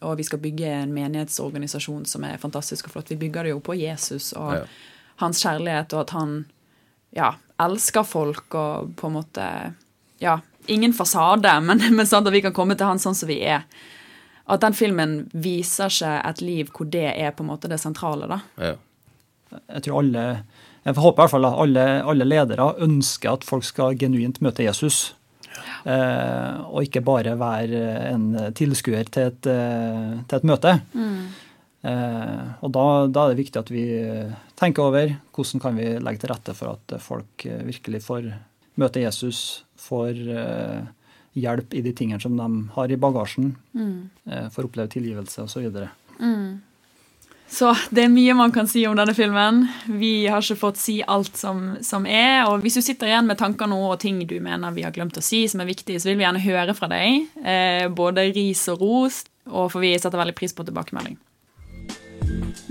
og 0.05 0.19
vi 0.21 0.27
skal 0.29 0.41
bygge 0.43 0.69
en 0.83 0.93
menighetsorganisasjon 0.95 2.05
som 2.09 2.25
er 2.29 2.41
fantastisk 2.43 2.87
og 2.89 2.95
flott. 2.97 3.11
Vi 3.13 3.19
bygger 3.21 3.47
det 3.49 3.55
jo 3.55 3.61
på 3.65 3.77
Jesus 3.79 4.33
og 4.37 4.53
Ja. 4.59 4.65
hans 5.23 5.43
kjærlighet, 5.45 5.93
og 5.95 6.01
at 6.05 6.11
han 6.11 6.45
ja, 7.17 7.33
elsker 7.61 8.03
folk 8.07 8.55
og 8.55 8.95
på 8.97 9.07
en 9.11 9.17
måte 9.21 9.49
Ja, 10.21 10.39
ingen 10.67 10.93
fasade, 10.95 11.61
men, 11.67 11.83
men 11.97 12.07
sånn 12.07 12.27
at 12.27 12.33
vi 12.33 12.41
kan 12.45 12.55
komme 12.57 12.77
til 12.79 12.87
han 12.87 12.99
sånn 13.03 13.15
som 13.19 13.29
vi 13.29 13.41
er. 13.43 13.65
At 14.47 14.61
den 14.61 14.73
filmen 14.77 15.31
viser 15.33 15.89
ikke 15.91 16.15
et 16.29 16.41
liv 16.45 16.71
hvor 16.73 16.87
det 16.91 17.07
er 17.17 17.33
på 17.33 17.43
en 17.45 17.51
måte 17.51 17.69
det 17.69 17.81
sentrale, 17.81 18.29
da. 18.29 18.41
Ja. 18.61 18.77
Jeg 19.69 19.83
tror 19.87 19.99
alle 20.03 20.25
jeg 20.85 20.99
håper 21.01 21.17
i 21.17 21.23
hvert 21.23 21.33
fall 21.33 21.47
at 21.49 21.59
alle, 21.63 21.85
alle 22.05 22.25
ledere 22.29 22.65
ønsker 22.85 23.33
at 23.39 23.45
folk 23.49 23.65
skal 23.65 23.95
genuint 23.97 24.43
møte 24.45 24.67
Jesus. 24.67 25.15
Eh, 25.85 26.61
og 26.69 26.87
ikke 26.87 27.05
bare 27.05 27.37
være 27.41 27.83
en 28.11 28.29
tilskuer 28.57 29.11
til 29.13 29.31
et, 29.33 29.51
eh, 29.51 30.15
til 30.29 30.39
et 30.39 30.49
møte. 30.49 30.75
Eh, 31.85 32.45
og 32.65 32.73
da, 32.73 32.85
da 33.13 33.27
er 33.27 33.35
det 33.35 33.43
viktig 33.43 33.61
at 33.61 33.71
vi 33.73 33.85
tenker 34.57 34.87
over 34.87 35.15
hvordan 35.37 35.61
kan 35.61 35.77
vi 35.77 35.91
legge 36.01 36.25
til 36.25 36.33
rette 36.33 36.57
for 36.57 36.79
at 36.79 36.99
folk 37.05 37.45
virkelig 37.45 38.05
får 38.07 38.33
møte 38.81 39.03
Jesus, 39.05 39.65
får 39.79 40.21
eh, 40.35 40.87
hjelp 41.39 41.75
i 41.75 41.83
de 41.85 41.93
tingene 41.97 42.23
som 42.23 42.37
de 42.39 42.49
har 42.77 42.91
i 42.91 42.99
bagasjen, 43.01 43.55
eh, 44.31 44.49
får 44.55 44.71
oppleve 44.71 44.93
tilgivelse 44.95 45.45
osv. 45.45 45.69
Så 47.55 47.71
det 47.95 48.03
er 48.03 48.11
mye 48.11 48.35
man 48.35 48.53
kan 48.55 48.67
si 48.67 48.83
om 48.89 48.97
denne 48.99 49.15
filmen. 49.15 49.61
Vi 49.87 50.27
har 50.27 50.43
ikke 50.43 50.59
fått 50.59 50.81
si 50.81 50.97
alt 51.07 51.37
som, 51.39 51.77
som 51.87 52.07
er. 52.07 52.49
Og 52.49 52.65
hvis 52.65 52.81
du 52.81 52.83
sitter 52.83 53.13
igjen 53.13 53.29
med 53.31 53.39
tanker 53.39 53.71
nå 53.71 53.79
og 53.93 54.01
ting 54.03 54.19
du 54.27 54.35
mener 54.43 54.75
vi 54.75 54.83
har 54.83 54.95
glemt 54.95 55.19
å 55.21 55.23
si 55.23 55.45
som 55.51 55.63
er 55.63 55.71
viktig, 55.71 56.01
så 56.03 56.11
vil 56.11 56.19
vi 56.19 56.27
gjerne 56.27 56.43
høre 56.43 56.75
fra 56.75 56.91
deg. 56.91 57.29
Eh, 57.45 57.87
både 57.95 58.27
ris 58.35 58.65
og 58.73 58.83
ros. 58.83 59.23
Og 59.47 59.71
for 59.71 59.85
vi 59.85 59.93
setter 59.95 60.19
veldig 60.19 60.35
pris 60.35 60.57
på 60.57 60.67
tilbakemelding. 60.67 61.15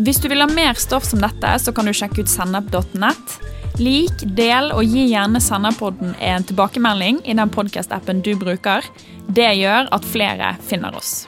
Hvis 0.04 0.20
du 0.20 0.28
vil 0.28 0.44
ha 0.44 0.50
mer 0.50 0.76
stoff 0.82 1.06
som 1.08 1.22
dette, 1.24 1.52
så 1.64 1.72
kan 1.72 1.88
du 1.88 1.94
sjekke 1.96 2.26
ut 2.26 2.32
sennep.net. 2.32 3.38
Lik, 3.80 4.26
del 4.38 4.74
og 4.76 4.84
gi 4.86 5.08
gjerne 5.14 5.40
Sennepodden 5.42 6.12
en 6.22 6.44
tilbakemelding 6.46 7.24
i 7.26 7.38
den 7.38 7.54
podkast-appen 7.54 8.20
du 8.26 8.34
bruker. 8.38 8.86
Det 9.34 9.54
gjør 9.62 9.88
at 9.96 10.06
flere 10.06 10.58
finner 10.68 10.98
oss. 11.00 11.24